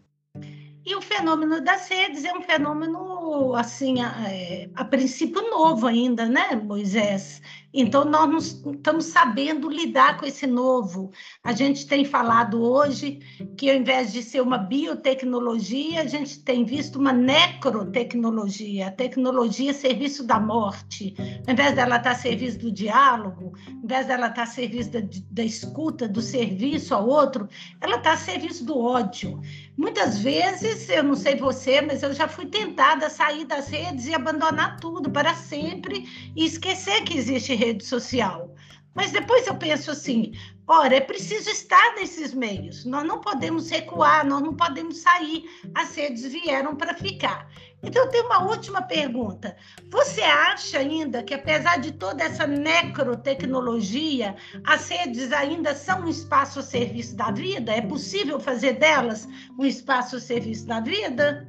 E 0.84 0.96
o 0.96 1.00
fenômeno 1.00 1.62
das 1.62 1.88
redes 1.88 2.24
é 2.24 2.32
um 2.32 2.42
fenômeno, 2.42 3.54
assim, 3.54 4.00
a, 4.00 4.28
é, 4.28 4.68
a 4.74 4.84
princípio 4.84 5.40
novo 5.48 5.86
ainda, 5.86 6.26
né, 6.26 6.56
Moisés? 6.56 7.40
Então, 7.74 8.04
nós 8.04 8.62
estamos 8.66 9.06
sabendo 9.06 9.70
lidar 9.70 10.18
com 10.18 10.26
esse 10.26 10.46
novo. 10.46 11.10
A 11.42 11.52
gente 11.52 11.86
tem 11.86 12.04
falado 12.04 12.62
hoje 12.62 13.20
que, 13.56 13.70
ao 13.70 13.76
invés 13.76 14.12
de 14.12 14.22
ser 14.22 14.42
uma 14.42 14.58
biotecnologia, 14.58 16.02
a 16.02 16.06
gente 16.06 16.40
tem 16.40 16.64
visto 16.64 16.98
uma 16.98 17.12
necrotecnologia, 17.12 18.88
a 18.88 18.90
tecnologia 18.90 19.72
serviço 19.72 20.24
da 20.24 20.38
morte. 20.38 21.14
Ao 21.46 21.52
invés 21.52 21.74
dela 21.74 21.96
estar 21.96 22.10
a 22.10 22.14
serviço 22.14 22.58
do 22.58 22.70
diálogo, 22.70 23.54
ao 23.66 23.84
invés 23.84 24.06
dela 24.06 24.28
estar 24.28 24.42
a 24.42 24.46
serviço 24.46 24.90
da, 24.90 25.00
da 25.30 25.42
escuta, 25.42 26.06
do 26.06 26.20
serviço 26.20 26.94
ao 26.94 27.08
outro, 27.08 27.48
ela 27.80 27.96
está 27.96 28.12
a 28.12 28.16
serviço 28.16 28.64
do 28.64 28.78
ódio. 28.78 29.40
Muitas 29.82 30.20
vezes, 30.20 30.88
eu 30.88 31.02
não 31.02 31.16
sei 31.16 31.34
você, 31.34 31.80
mas 31.80 32.04
eu 32.04 32.12
já 32.14 32.28
fui 32.28 32.46
tentada 32.46 33.06
a 33.06 33.10
sair 33.10 33.44
das 33.44 33.66
redes 33.66 34.06
e 34.06 34.14
abandonar 34.14 34.78
tudo 34.78 35.10
para 35.10 35.34
sempre 35.34 36.08
e 36.36 36.44
esquecer 36.44 37.02
que 37.02 37.18
existe 37.18 37.52
rede 37.52 37.84
social. 37.84 38.54
Mas 38.94 39.10
depois 39.10 39.46
eu 39.46 39.54
penso 39.54 39.90
assim: 39.90 40.32
ora, 40.66 40.96
é 40.96 41.00
preciso 41.00 41.50
estar 41.50 41.94
nesses 41.94 42.34
meios, 42.34 42.84
nós 42.84 43.04
não 43.04 43.20
podemos 43.20 43.70
recuar, 43.70 44.26
nós 44.26 44.42
não 44.42 44.54
podemos 44.54 44.98
sair, 44.98 45.44
as 45.74 45.94
redes 45.94 46.26
vieram 46.26 46.76
para 46.76 46.94
ficar. 46.94 47.48
Então, 47.84 48.04
eu 48.04 48.10
tenho 48.10 48.26
uma 48.26 48.48
última 48.48 48.80
pergunta. 48.80 49.56
Você 49.90 50.20
acha 50.20 50.78
ainda 50.78 51.20
que, 51.22 51.34
apesar 51.34 51.80
de 51.80 51.90
toda 51.90 52.22
essa 52.22 52.46
necrotecnologia, 52.46 54.36
as 54.64 54.88
redes 54.88 55.32
ainda 55.32 55.74
são 55.74 56.02
um 56.02 56.08
espaço 56.08 56.60
a 56.60 56.62
serviço 56.62 57.16
da 57.16 57.32
vida? 57.32 57.72
É 57.72 57.80
possível 57.80 58.38
fazer 58.38 58.74
delas 58.74 59.28
um 59.58 59.64
espaço 59.64 60.14
a 60.14 60.20
serviço 60.20 60.64
da 60.64 60.78
vida? 60.78 61.48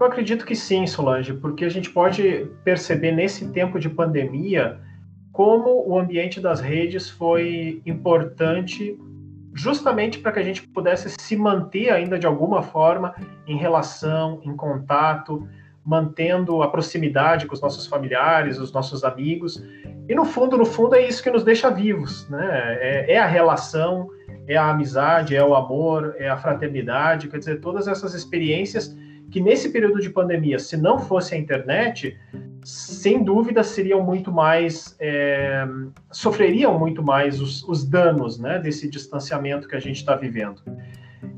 Eu 0.00 0.06
acredito 0.06 0.46
que 0.46 0.54
sim, 0.54 0.86
Solange, 0.86 1.34
porque 1.34 1.64
a 1.64 1.68
gente 1.68 1.90
pode 1.90 2.48
perceber 2.64 3.10
nesse 3.10 3.48
tempo 3.48 3.80
de 3.80 3.88
pandemia 3.88 4.80
como 5.40 5.88
o 5.88 5.98
ambiente 5.98 6.38
das 6.38 6.60
redes 6.60 7.08
foi 7.08 7.80
importante 7.86 8.94
justamente 9.54 10.18
para 10.18 10.32
que 10.32 10.38
a 10.38 10.42
gente 10.42 10.68
pudesse 10.68 11.08
se 11.18 11.34
manter 11.34 11.88
ainda 11.88 12.18
de 12.18 12.26
alguma 12.26 12.62
forma 12.62 13.14
em 13.46 13.56
relação, 13.56 14.42
em 14.44 14.54
contato, 14.54 15.48
mantendo 15.82 16.62
a 16.62 16.68
proximidade 16.68 17.46
com 17.46 17.54
os 17.54 17.60
nossos 17.62 17.86
familiares, 17.86 18.58
os 18.58 18.70
nossos 18.70 19.02
amigos. 19.02 19.64
E 20.06 20.14
no 20.14 20.26
fundo, 20.26 20.58
no 20.58 20.66
fundo 20.66 20.94
é 20.94 21.08
isso 21.08 21.22
que 21.22 21.30
nos 21.30 21.42
deixa 21.42 21.70
vivos, 21.70 22.28
né? 22.28 22.76
É, 22.78 23.14
é 23.14 23.18
a 23.18 23.26
relação, 23.26 24.10
é 24.46 24.58
a 24.58 24.68
amizade, 24.68 25.34
é 25.34 25.42
o 25.42 25.54
amor, 25.54 26.14
é 26.18 26.28
a 26.28 26.36
fraternidade, 26.36 27.28
quer 27.28 27.38
dizer, 27.38 27.62
todas 27.62 27.88
essas 27.88 28.12
experiências 28.12 28.94
que 29.30 29.40
nesse 29.40 29.70
período 29.70 30.00
de 30.00 30.10
pandemia, 30.10 30.58
se 30.58 30.76
não 30.76 30.98
fosse 30.98 31.34
a 31.34 31.38
internet, 31.38 32.18
sem 32.64 33.22
dúvida 33.22 33.62
seriam 33.62 34.02
muito 34.02 34.30
mais, 34.32 34.96
é, 35.00 35.66
sofreriam 36.10 36.78
muito 36.78 37.02
mais 37.02 37.40
os, 37.40 37.62
os, 37.68 37.84
danos 37.84 38.38
né, 38.38 38.58
desse 38.58 38.88
distanciamento 38.88 39.68
que 39.68 39.76
a 39.76 39.80
gente 39.80 39.96
está 39.96 40.14
vivendo. 40.14 40.60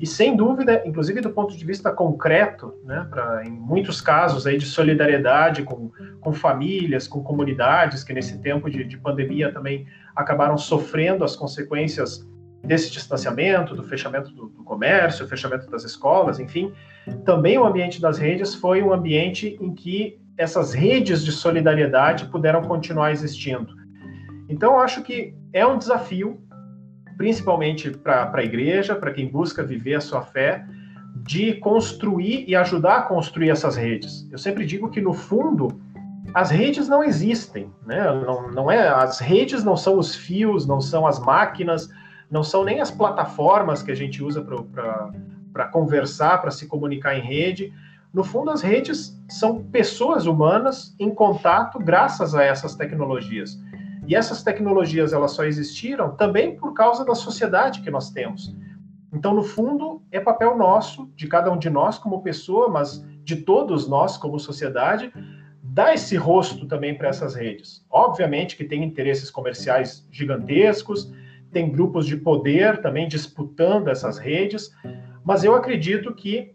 E 0.00 0.06
sem 0.06 0.36
dúvida, 0.36 0.82
inclusive 0.86 1.20
do 1.20 1.30
ponto 1.30 1.56
de 1.56 1.64
vista 1.64 1.92
concreto, 1.92 2.74
né, 2.84 3.06
pra, 3.10 3.44
em 3.44 3.50
muitos 3.50 4.00
casos 4.00 4.46
aí 4.46 4.56
de 4.56 4.66
solidariedade 4.66 5.62
com, 5.62 5.90
com 6.20 6.32
famílias, 6.32 7.06
com 7.06 7.22
comunidades 7.22 8.02
que 8.02 8.12
nesse 8.12 8.38
tempo 8.38 8.70
de, 8.70 8.84
de 8.84 8.96
pandemia 8.96 9.52
também 9.52 9.86
acabaram 10.14 10.56
sofrendo 10.56 11.24
as 11.24 11.36
consequências 11.36 12.26
desse 12.64 12.90
distanciamento, 12.90 13.74
do 13.74 13.82
fechamento 13.82 14.30
do, 14.30 14.48
do 14.48 14.62
comércio, 14.62 15.26
fechamento 15.26 15.68
das 15.70 15.84
escolas, 15.84 16.38
enfim, 16.38 16.72
também 17.24 17.58
o 17.58 17.64
ambiente 17.64 18.00
das 18.00 18.18
redes 18.18 18.54
foi 18.54 18.82
um 18.82 18.92
ambiente 18.92 19.58
em 19.60 19.74
que 19.74 20.20
essas 20.38 20.72
redes 20.72 21.24
de 21.24 21.32
solidariedade 21.32 22.26
puderam 22.26 22.62
continuar 22.62 23.10
existindo. 23.10 23.74
Então, 24.48 24.74
eu 24.74 24.80
acho 24.80 25.02
que 25.02 25.34
é 25.52 25.66
um 25.66 25.76
desafio, 25.76 26.40
principalmente 27.16 27.90
para 27.90 28.30
a 28.32 28.44
igreja, 28.44 28.94
para 28.94 29.12
quem 29.12 29.28
busca 29.28 29.62
viver 29.62 29.94
a 29.94 30.00
sua 30.00 30.22
fé, 30.22 30.64
de 31.16 31.54
construir 31.54 32.44
e 32.48 32.56
ajudar 32.56 32.98
a 32.98 33.02
construir 33.02 33.50
essas 33.50 33.76
redes. 33.76 34.28
Eu 34.30 34.38
sempre 34.38 34.64
digo 34.64 34.88
que, 34.88 35.00
no 35.00 35.12
fundo, 35.12 35.80
as 36.34 36.50
redes 36.50 36.88
não 36.88 37.04
existem, 37.04 37.70
né? 37.86 38.02
Não, 38.24 38.50
não 38.50 38.70
é, 38.70 38.88
as 38.88 39.20
redes 39.20 39.62
não 39.62 39.76
são 39.76 39.98
os 39.98 40.14
fios, 40.14 40.66
não 40.66 40.80
são 40.80 41.06
as 41.06 41.18
máquinas, 41.18 41.88
não 42.32 42.42
são 42.42 42.64
nem 42.64 42.80
as 42.80 42.90
plataformas 42.90 43.82
que 43.82 43.92
a 43.92 43.94
gente 43.94 44.24
usa 44.24 44.42
para 45.52 45.68
conversar, 45.68 46.40
para 46.40 46.50
se 46.50 46.66
comunicar 46.66 47.14
em 47.14 47.20
rede. 47.20 47.70
No 48.10 48.24
fundo, 48.24 48.50
as 48.50 48.62
redes 48.62 49.14
são 49.28 49.62
pessoas 49.64 50.24
humanas 50.24 50.96
em 50.98 51.14
contato 51.14 51.78
graças 51.78 52.34
a 52.34 52.42
essas 52.42 52.74
tecnologias. 52.74 53.60
E 54.08 54.16
essas 54.16 54.42
tecnologias 54.42 55.12
elas 55.12 55.32
só 55.32 55.44
existiram 55.44 56.16
também 56.16 56.56
por 56.56 56.72
causa 56.72 57.04
da 57.04 57.14
sociedade 57.14 57.82
que 57.82 57.90
nós 57.90 58.10
temos. 58.10 58.56
Então, 59.12 59.34
no 59.34 59.42
fundo, 59.42 60.00
é 60.10 60.18
papel 60.18 60.56
nosso, 60.56 61.12
de 61.14 61.28
cada 61.28 61.52
um 61.52 61.58
de 61.58 61.68
nós 61.68 61.98
como 61.98 62.22
pessoa, 62.22 62.66
mas 62.66 63.04
de 63.22 63.36
todos 63.36 63.86
nós 63.86 64.16
como 64.16 64.40
sociedade, 64.40 65.12
dar 65.62 65.92
esse 65.92 66.16
rosto 66.16 66.66
também 66.66 66.96
para 66.96 67.08
essas 67.08 67.34
redes. 67.34 67.84
Obviamente 67.90 68.56
que 68.56 68.64
tem 68.64 68.82
interesses 68.82 69.30
comerciais 69.30 70.08
gigantescos, 70.10 71.12
tem 71.52 71.70
grupos 71.70 72.06
de 72.06 72.16
poder 72.16 72.80
também 72.80 73.06
disputando 73.06 73.88
essas 73.88 74.18
redes, 74.18 74.70
mas 75.24 75.44
eu 75.44 75.54
acredito 75.54 76.14
que 76.14 76.54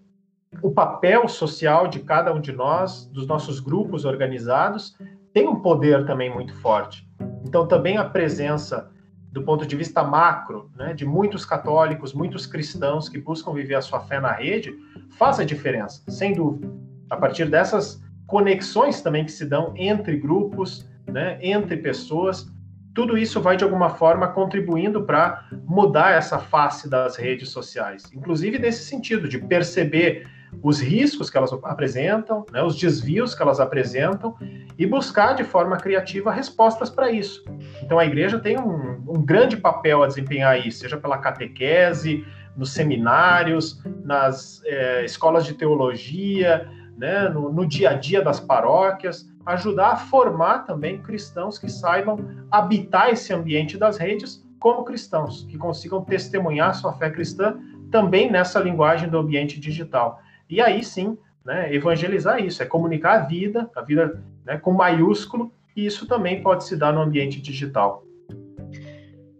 o 0.62 0.72
papel 0.72 1.28
social 1.28 1.88
de 1.88 2.00
cada 2.00 2.34
um 2.34 2.42
de 2.42 2.52
nós, 2.52 3.06
dos 3.08 3.28
nossos 3.28 3.60
grupos 3.60 4.06
organizados, 4.06 4.98
tem 5.34 5.48
um 5.48 5.58
poder 5.58 6.06
também 6.06 6.34
muito 6.34 6.54
forte. 6.56 7.08
Então, 7.46 7.68
também 7.68 7.98
a 7.98 8.04
presença, 8.04 8.90
do 9.32 9.44
ponto 9.44 9.66
de 9.66 9.76
vista 9.76 10.04
macro, 10.04 10.72
né, 10.76 10.94
de 10.94 11.06
muitos 11.06 11.46
católicos, 11.46 12.14
muitos 12.14 12.48
cristãos 12.48 13.08
que 13.08 13.20
buscam 13.20 13.54
viver 13.54 13.76
a 13.76 13.82
sua 13.82 14.00
fé 14.00 14.20
na 14.20 14.32
rede, 14.32 14.74
faz 15.12 15.40
a 15.40 15.46
diferença, 15.46 16.02
sem 16.10 16.34
dúvida. 16.34 16.68
A 17.10 17.16
partir 17.16 17.46
dessas 17.50 18.02
conexões 18.26 19.02
também 19.02 19.24
que 19.24 19.32
se 19.32 19.46
dão 19.46 19.74
entre 19.76 20.18
grupos, 20.18 20.90
né, 21.06 21.38
entre 21.42 21.78
pessoas, 21.78 22.52
tudo 22.98 23.16
isso 23.16 23.40
vai 23.40 23.56
de 23.56 23.64
alguma 23.64 23.92
forma 23.92 24.28
contribuindo 24.30 25.04
para 25.04 25.46
mudar 25.68 26.16
essa 26.16 26.40
face 26.40 26.90
das 26.90 27.16
redes 27.16 27.50
sociais, 27.50 28.12
inclusive 28.12 28.58
nesse 28.58 28.86
sentido 28.86 29.30
de 29.30 29.38
perceber 29.38 30.28
os 30.64 30.82
riscos 30.82 31.30
que 31.30 31.38
elas 31.38 31.54
apresentam, 31.54 32.44
né, 32.52 32.64
os 32.64 32.76
desvios 32.76 33.36
que 33.36 33.44
elas 33.44 33.60
apresentam 33.60 34.36
e 34.80 34.88
buscar 34.88 35.34
de 35.34 35.44
forma 35.44 35.78
criativa 35.78 36.32
respostas 36.32 36.90
para 36.90 37.12
isso. 37.12 37.46
Então 37.84 38.00
a 38.00 38.06
igreja 38.08 38.40
tem 38.40 38.58
um, 38.58 39.00
um 39.08 39.24
grande 39.24 39.58
papel 39.58 40.02
a 40.02 40.08
desempenhar 40.08 40.54
aí, 40.54 40.72
seja 40.72 40.98
pela 40.98 41.20
catequese, 41.20 42.26
nos 42.56 42.74
seminários, 42.74 43.80
nas 44.04 44.60
é, 44.66 45.06
escolas 45.06 45.46
de 45.46 45.54
teologia, 45.54 46.68
né, 46.98 47.30
no, 47.30 47.54
no 47.54 47.64
dia 47.68 47.92
a 47.92 47.94
dia 47.94 48.24
das 48.24 48.40
paróquias, 48.40 49.30
ajudar 49.48 49.92
a 49.92 49.96
formar 49.96 50.60
também 50.60 51.02
cristãos 51.02 51.58
que 51.58 51.72
saibam 51.72 52.20
habitar 52.52 53.10
esse 53.10 53.34
ambiente 53.34 53.78
das 53.78 53.98
redes 53.98 54.46
como 54.60 54.84
cristãos, 54.84 55.46
que 55.50 55.58
consigam 55.58 56.04
testemunhar 56.04 56.76
sua 56.76 56.94
fé 56.94 57.10
cristã 57.10 57.58
também 57.90 58.30
nessa 58.30 58.60
linguagem 58.60 59.10
do 59.10 59.18
ambiente 59.18 59.60
digital. 59.60 60.22
E 60.50 60.60
aí 60.60 60.84
sim, 60.84 61.18
né, 61.46 61.74
evangelizar 61.74 62.44
isso, 62.44 62.62
é 62.62 62.66
comunicar 62.66 63.22
a 63.22 63.26
vida, 63.26 63.70
a 63.74 63.82
vida 63.82 64.22
né, 64.46 64.58
com 64.58 64.74
maiúsculo, 64.74 65.52
e 65.76 65.86
isso 65.86 66.06
também 66.06 66.42
pode 66.44 66.66
se 66.66 66.76
dar 66.76 66.92
no 66.92 67.02
ambiente 67.02 67.40
digital. 67.42 68.04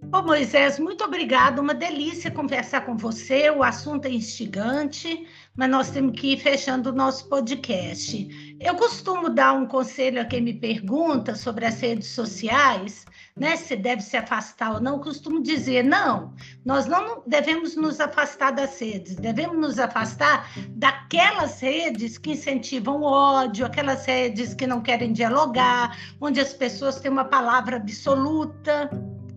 Ô 0.10 0.22
Moisés, 0.22 0.80
muito 0.80 1.04
obrigado. 1.04 1.60
Uma 1.60 1.74
delícia 1.74 2.32
conversar 2.32 2.86
com 2.86 2.96
você. 2.96 3.50
O 3.50 3.62
assunto 3.62 4.06
é 4.06 4.10
instigante, 4.10 5.28
mas 5.54 5.70
nós 5.70 5.92
temos 5.92 6.18
que 6.18 6.34
ir 6.34 6.38
fechando 6.38 6.92
o 6.92 6.94
nosso 6.94 7.28
podcast. 7.28 8.47
Eu 8.60 8.76
costumo 8.76 9.30
dar 9.30 9.54
um 9.54 9.68
conselho 9.68 10.20
a 10.20 10.26
quem 10.26 10.42
me 10.42 10.54
pergunta 10.54 11.36
sobre 11.36 11.66
as 11.66 11.80
redes 11.80 12.08
sociais, 12.08 13.06
né? 13.36 13.56
Se 13.56 13.76
deve 13.76 14.02
se 14.02 14.18
afastar 14.18 14.74
ou 14.74 14.82
não. 14.82 14.94
Eu 14.94 15.00
costumo 15.00 15.42
dizer, 15.42 15.84
não, 15.84 16.34
nós 16.66 16.88
não 16.88 17.24
devemos 17.28 17.76
nos 17.76 18.00
afastar 18.00 18.52
das 18.52 18.80
redes, 18.80 19.16
devemos 19.16 19.58
nos 19.58 19.80
afastar 19.80 20.50
daquelas 20.70 21.60
redes 21.60 22.18
que 22.18 22.32
incentivam 22.32 23.04
ódio, 23.04 23.66
aquelas 23.66 24.06
redes 24.06 24.56
que 24.56 24.66
não 24.66 24.82
querem 24.82 25.14
dialogar, 25.14 25.96
onde 26.20 26.40
as 26.40 26.54
pessoas 26.54 27.00
têm 27.00 27.12
uma 27.12 27.26
palavra 27.26 27.78
absoluta 27.78 28.90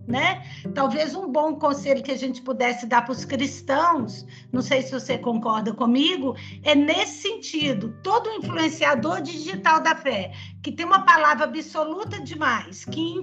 né? 0.07 0.43
Talvez 0.73 1.15
um 1.15 1.31
bom 1.31 1.55
conselho 1.55 2.03
que 2.03 2.11
a 2.11 2.17
gente 2.17 2.41
pudesse 2.41 2.85
dar 2.85 3.03
para 3.03 3.11
os 3.11 3.25
cristãos, 3.25 4.25
não 4.51 4.61
sei 4.61 4.81
se 4.81 4.91
você 4.91 5.17
concorda 5.17 5.73
comigo, 5.73 6.35
é 6.63 6.75
nesse 6.75 7.21
sentido: 7.21 7.95
todo 8.03 8.29
influenciador 8.31 9.21
digital 9.21 9.79
da 9.81 9.95
fé 9.95 10.31
que 10.61 10.71
tem 10.71 10.85
uma 10.85 11.03
palavra 11.03 11.45
absoluta 11.45 12.19
demais, 12.19 12.85
que 12.85 13.21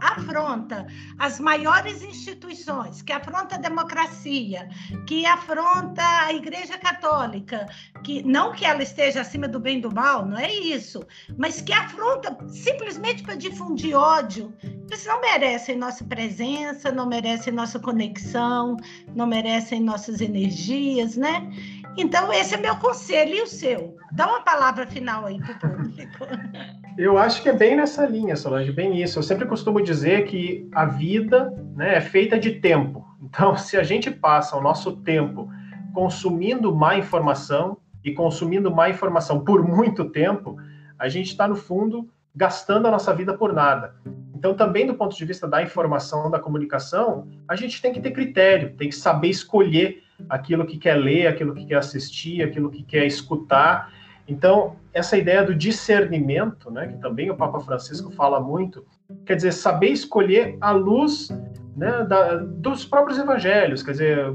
afronta 0.00 0.86
as 1.18 1.38
maiores 1.38 2.02
instituições, 2.02 3.02
que 3.02 3.12
afronta 3.12 3.56
a 3.56 3.58
democracia, 3.58 4.68
que 5.06 5.26
afronta 5.26 6.02
a 6.02 6.32
Igreja 6.32 6.78
Católica, 6.78 7.66
que 8.02 8.22
não 8.22 8.52
que 8.52 8.64
ela 8.64 8.82
esteja 8.82 9.20
acima 9.20 9.46
do 9.46 9.60
bem 9.60 9.78
e 9.78 9.82
do 9.82 9.94
mal, 9.94 10.24
não 10.26 10.38
é 10.38 10.52
isso, 10.52 11.06
mas 11.36 11.60
que 11.60 11.72
afronta 11.72 12.36
simplesmente 12.48 13.22
para 13.22 13.34
difundir 13.34 13.94
ódio, 13.94 14.54
eles 14.90 15.06
não 15.06 15.20
merecem 15.20 15.76
nossa 15.76 16.04
presença, 16.04 16.90
não 16.90 17.06
merecem 17.06 17.52
nossa 17.52 17.78
conexão, 17.78 18.76
não 19.14 19.26
merecem 19.26 19.80
nossas 19.80 20.20
energias, 20.20 21.16
né? 21.16 21.48
Então, 21.96 22.32
esse 22.32 22.54
é 22.54 22.56
meu 22.56 22.76
conselho 22.76 23.34
e 23.34 23.42
o 23.42 23.46
seu. 23.46 23.96
Dá 24.12 24.26
uma 24.26 24.42
palavra 24.42 24.86
final 24.86 25.26
aí 25.26 25.38
para 25.40 25.68
o 25.68 25.76
público. 25.76 26.26
Eu 26.98 27.16
acho 27.16 27.42
que 27.42 27.48
é 27.48 27.52
bem 27.52 27.76
nessa 27.76 28.04
linha, 28.04 28.36
Solange, 28.36 28.72
bem 28.72 29.00
isso. 29.00 29.18
Eu 29.18 29.22
sempre 29.22 29.46
costumo 29.46 29.80
dizer 29.80 30.26
que 30.26 30.68
a 30.74 30.84
vida 30.84 31.50
né, 31.74 31.96
é 31.96 32.00
feita 32.00 32.38
de 32.38 32.52
tempo. 32.52 33.06
Então, 33.22 33.56
se 33.56 33.76
a 33.76 33.82
gente 33.82 34.10
passa 34.10 34.56
o 34.56 34.60
nosso 34.60 34.96
tempo 34.96 35.48
consumindo 35.94 36.74
má 36.74 36.96
informação 36.96 37.78
e 38.04 38.12
consumindo 38.12 38.70
má 38.70 38.90
informação 38.90 39.44
por 39.44 39.66
muito 39.66 40.10
tempo, 40.10 40.56
a 40.98 41.08
gente 41.08 41.28
está, 41.28 41.48
no 41.48 41.56
fundo, 41.56 42.08
gastando 42.34 42.86
a 42.86 42.90
nossa 42.90 43.14
vida 43.14 43.34
por 43.34 43.52
nada. 43.52 43.94
Então, 44.34 44.54
também 44.54 44.86
do 44.86 44.94
ponto 44.94 45.16
de 45.16 45.24
vista 45.24 45.46
da 45.46 45.62
informação, 45.62 46.30
da 46.30 46.38
comunicação, 46.38 47.28
a 47.46 47.54
gente 47.56 47.80
tem 47.80 47.92
que 47.92 48.00
ter 48.00 48.10
critério, 48.10 48.74
tem 48.76 48.88
que 48.88 48.94
saber 48.94 49.28
escolher 49.28 50.02
aquilo 50.28 50.66
que 50.66 50.78
quer 50.78 50.94
ler, 50.94 51.26
aquilo 51.26 51.54
que 51.54 51.64
quer 51.64 51.76
assistir, 51.76 52.42
aquilo 52.42 52.70
que 52.70 52.82
quer 52.82 53.06
escutar. 53.06 53.92
Então, 54.26 54.76
essa 54.92 55.16
ideia 55.16 55.42
do 55.42 55.54
discernimento, 55.54 56.70
né, 56.70 56.86
que 56.86 56.98
também 56.98 57.30
o 57.30 57.36
Papa 57.36 57.60
Francisco 57.60 58.10
fala 58.12 58.40
muito, 58.40 58.84
quer 59.26 59.34
dizer, 59.34 59.52
saber 59.52 59.88
escolher 59.88 60.56
a 60.60 60.70
luz 60.70 61.28
né, 61.76 62.04
da, 62.04 62.36
dos 62.36 62.84
próprios 62.84 63.18
evangelhos, 63.18 63.82
quer 63.82 63.92
dizer, 63.92 64.32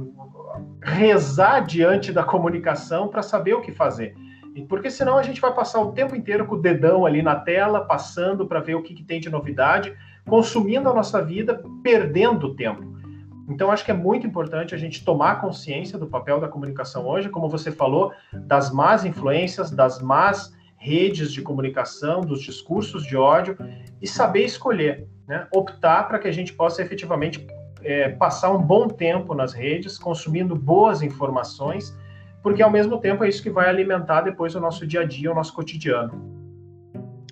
rezar 0.82 1.62
diante 1.62 2.12
da 2.12 2.24
comunicação 2.24 3.08
para 3.08 3.22
saber 3.22 3.54
o 3.54 3.62
que 3.62 3.72
fazer. 3.72 4.16
Porque 4.70 4.90
senão 4.90 5.18
a 5.18 5.24
gente 5.24 5.42
vai 5.42 5.54
passar 5.54 5.82
o 5.82 5.92
tempo 5.92 6.16
inteiro 6.16 6.46
com 6.46 6.56
o 6.56 6.62
dedão 6.62 7.06
ali 7.06 7.22
na 7.22 7.36
tela, 7.36 7.82
passando 7.82 8.46
para 8.46 8.62
ver 8.62 8.76
o 8.76 8.82
que, 8.82 8.94
que 8.94 9.04
tem 9.04 9.20
de 9.20 9.30
novidade, 9.30 9.94
consumindo 10.26 10.90
a 10.90 10.94
nossa 10.94 11.22
vida, 11.22 11.62
perdendo 11.84 12.56
tempo. 12.56 12.95
Então, 13.48 13.72
acho 13.72 13.86
que 13.86 13.92
é 13.92 13.94
muito 13.94 14.26
importante 14.26 14.74
a 14.74 14.78
gente 14.78 15.06
tomar 15.06 15.40
consciência 15.40 15.98
do 15.98 16.08
papel 16.08 16.40
da 16.40 16.48
comunicação 16.48 17.06
hoje, 17.08 17.30
como 17.30 17.48
você 17.48 17.72
falou, 17.72 18.12
das 18.34 18.72
más 18.72 19.06
influências, 19.06 19.70
das 19.70 20.02
más 20.02 20.54
redes 20.78 21.32
de 21.32 21.42
comunicação, 21.42 22.22
dos 22.22 22.42
discursos 22.42 23.06
de 23.06 23.16
ódio, 23.16 23.58
e 24.02 24.08
saber 24.08 24.46
escolher, 24.46 25.08
né? 25.28 25.48
optar 25.54 26.08
para 26.08 26.20
que 26.20 26.28
a 26.28 26.32
gente 26.32 26.54
possa 26.54 26.82
efetivamente 26.82 27.46
é, 27.82 28.10
passar 28.10 28.52
um 28.52 28.62
bom 28.62 28.88
tempo 28.88 29.34
nas 29.34 29.54
redes, 29.54 29.98
consumindo 29.98 30.56
boas 30.56 31.02
informações, 31.02 31.96
porque 32.42 32.62
ao 32.62 32.72
mesmo 32.72 33.00
tempo 33.00 33.24
é 33.24 33.30
isso 33.30 33.42
que 33.42 33.50
vai 33.50 33.70
alimentar 33.70 34.22
depois 34.22 34.56
o 34.56 34.60
nosso 34.60 34.86
dia 34.86 35.02
a 35.02 35.06
dia, 35.06 35.32
o 35.32 35.36
nosso 35.36 35.54
cotidiano. 35.54 36.35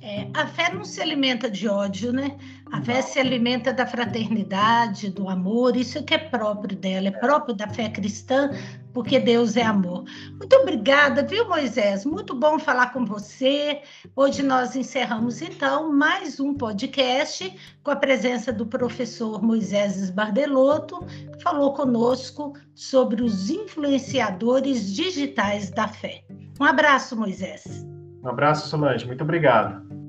É, 0.05 0.27
a 0.33 0.45
fé 0.45 0.69
não 0.73 0.83
se 0.83 1.01
alimenta 1.01 1.49
de 1.49 1.65
ódio, 1.65 2.11
né? 2.11 2.37
A 2.73 2.81
fé 2.81 3.01
se 3.01 3.17
alimenta 3.19 3.71
da 3.71 3.85
fraternidade, 3.85 5.09
do 5.09 5.29
amor, 5.29 5.77
isso 5.77 6.03
que 6.03 6.13
é 6.13 6.17
próprio 6.17 6.75
dela, 6.75 7.07
é 7.07 7.11
próprio 7.11 7.55
da 7.55 7.69
fé 7.69 7.87
cristã, 7.87 8.49
porque 8.93 9.17
Deus 9.17 9.55
é 9.55 9.61
amor. 9.61 10.03
Muito 10.37 10.53
obrigada, 10.57 11.25
viu, 11.25 11.47
Moisés? 11.47 12.03
Muito 12.05 12.35
bom 12.35 12.59
falar 12.59 12.91
com 12.91 13.05
você. 13.05 13.81
Hoje 14.13 14.43
nós 14.43 14.75
encerramos, 14.75 15.41
então, 15.41 15.93
mais 15.93 16.37
um 16.37 16.53
podcast 16.53 17.55
com 17.81 17.91
a 17.91 17.95
presença 17.95 18.51
do 18.51 18.65
professor 18.65 19.41
Moisés 19.41 19.95
Esbardelotto, 19.95 20.99
que 21.05 21.41
falou 21.41 21.73
conosco 21.73 22.51
sobre 22.75 23.23
os 23.23 23.49
influenciadores 23.49 24.93
digitais 24.93 25.69
da 25.69 25.87
fé. 25.87 26.25
Um 26.59 26.65
abraço, 26.65 27.15
Moisés. 27.15 27.92
Um 28.23 28.29
abraço, 28.29 28.69
Solange. 28.69 29.05
Muito 29.05 29.23
obrigado. 29.23 30.02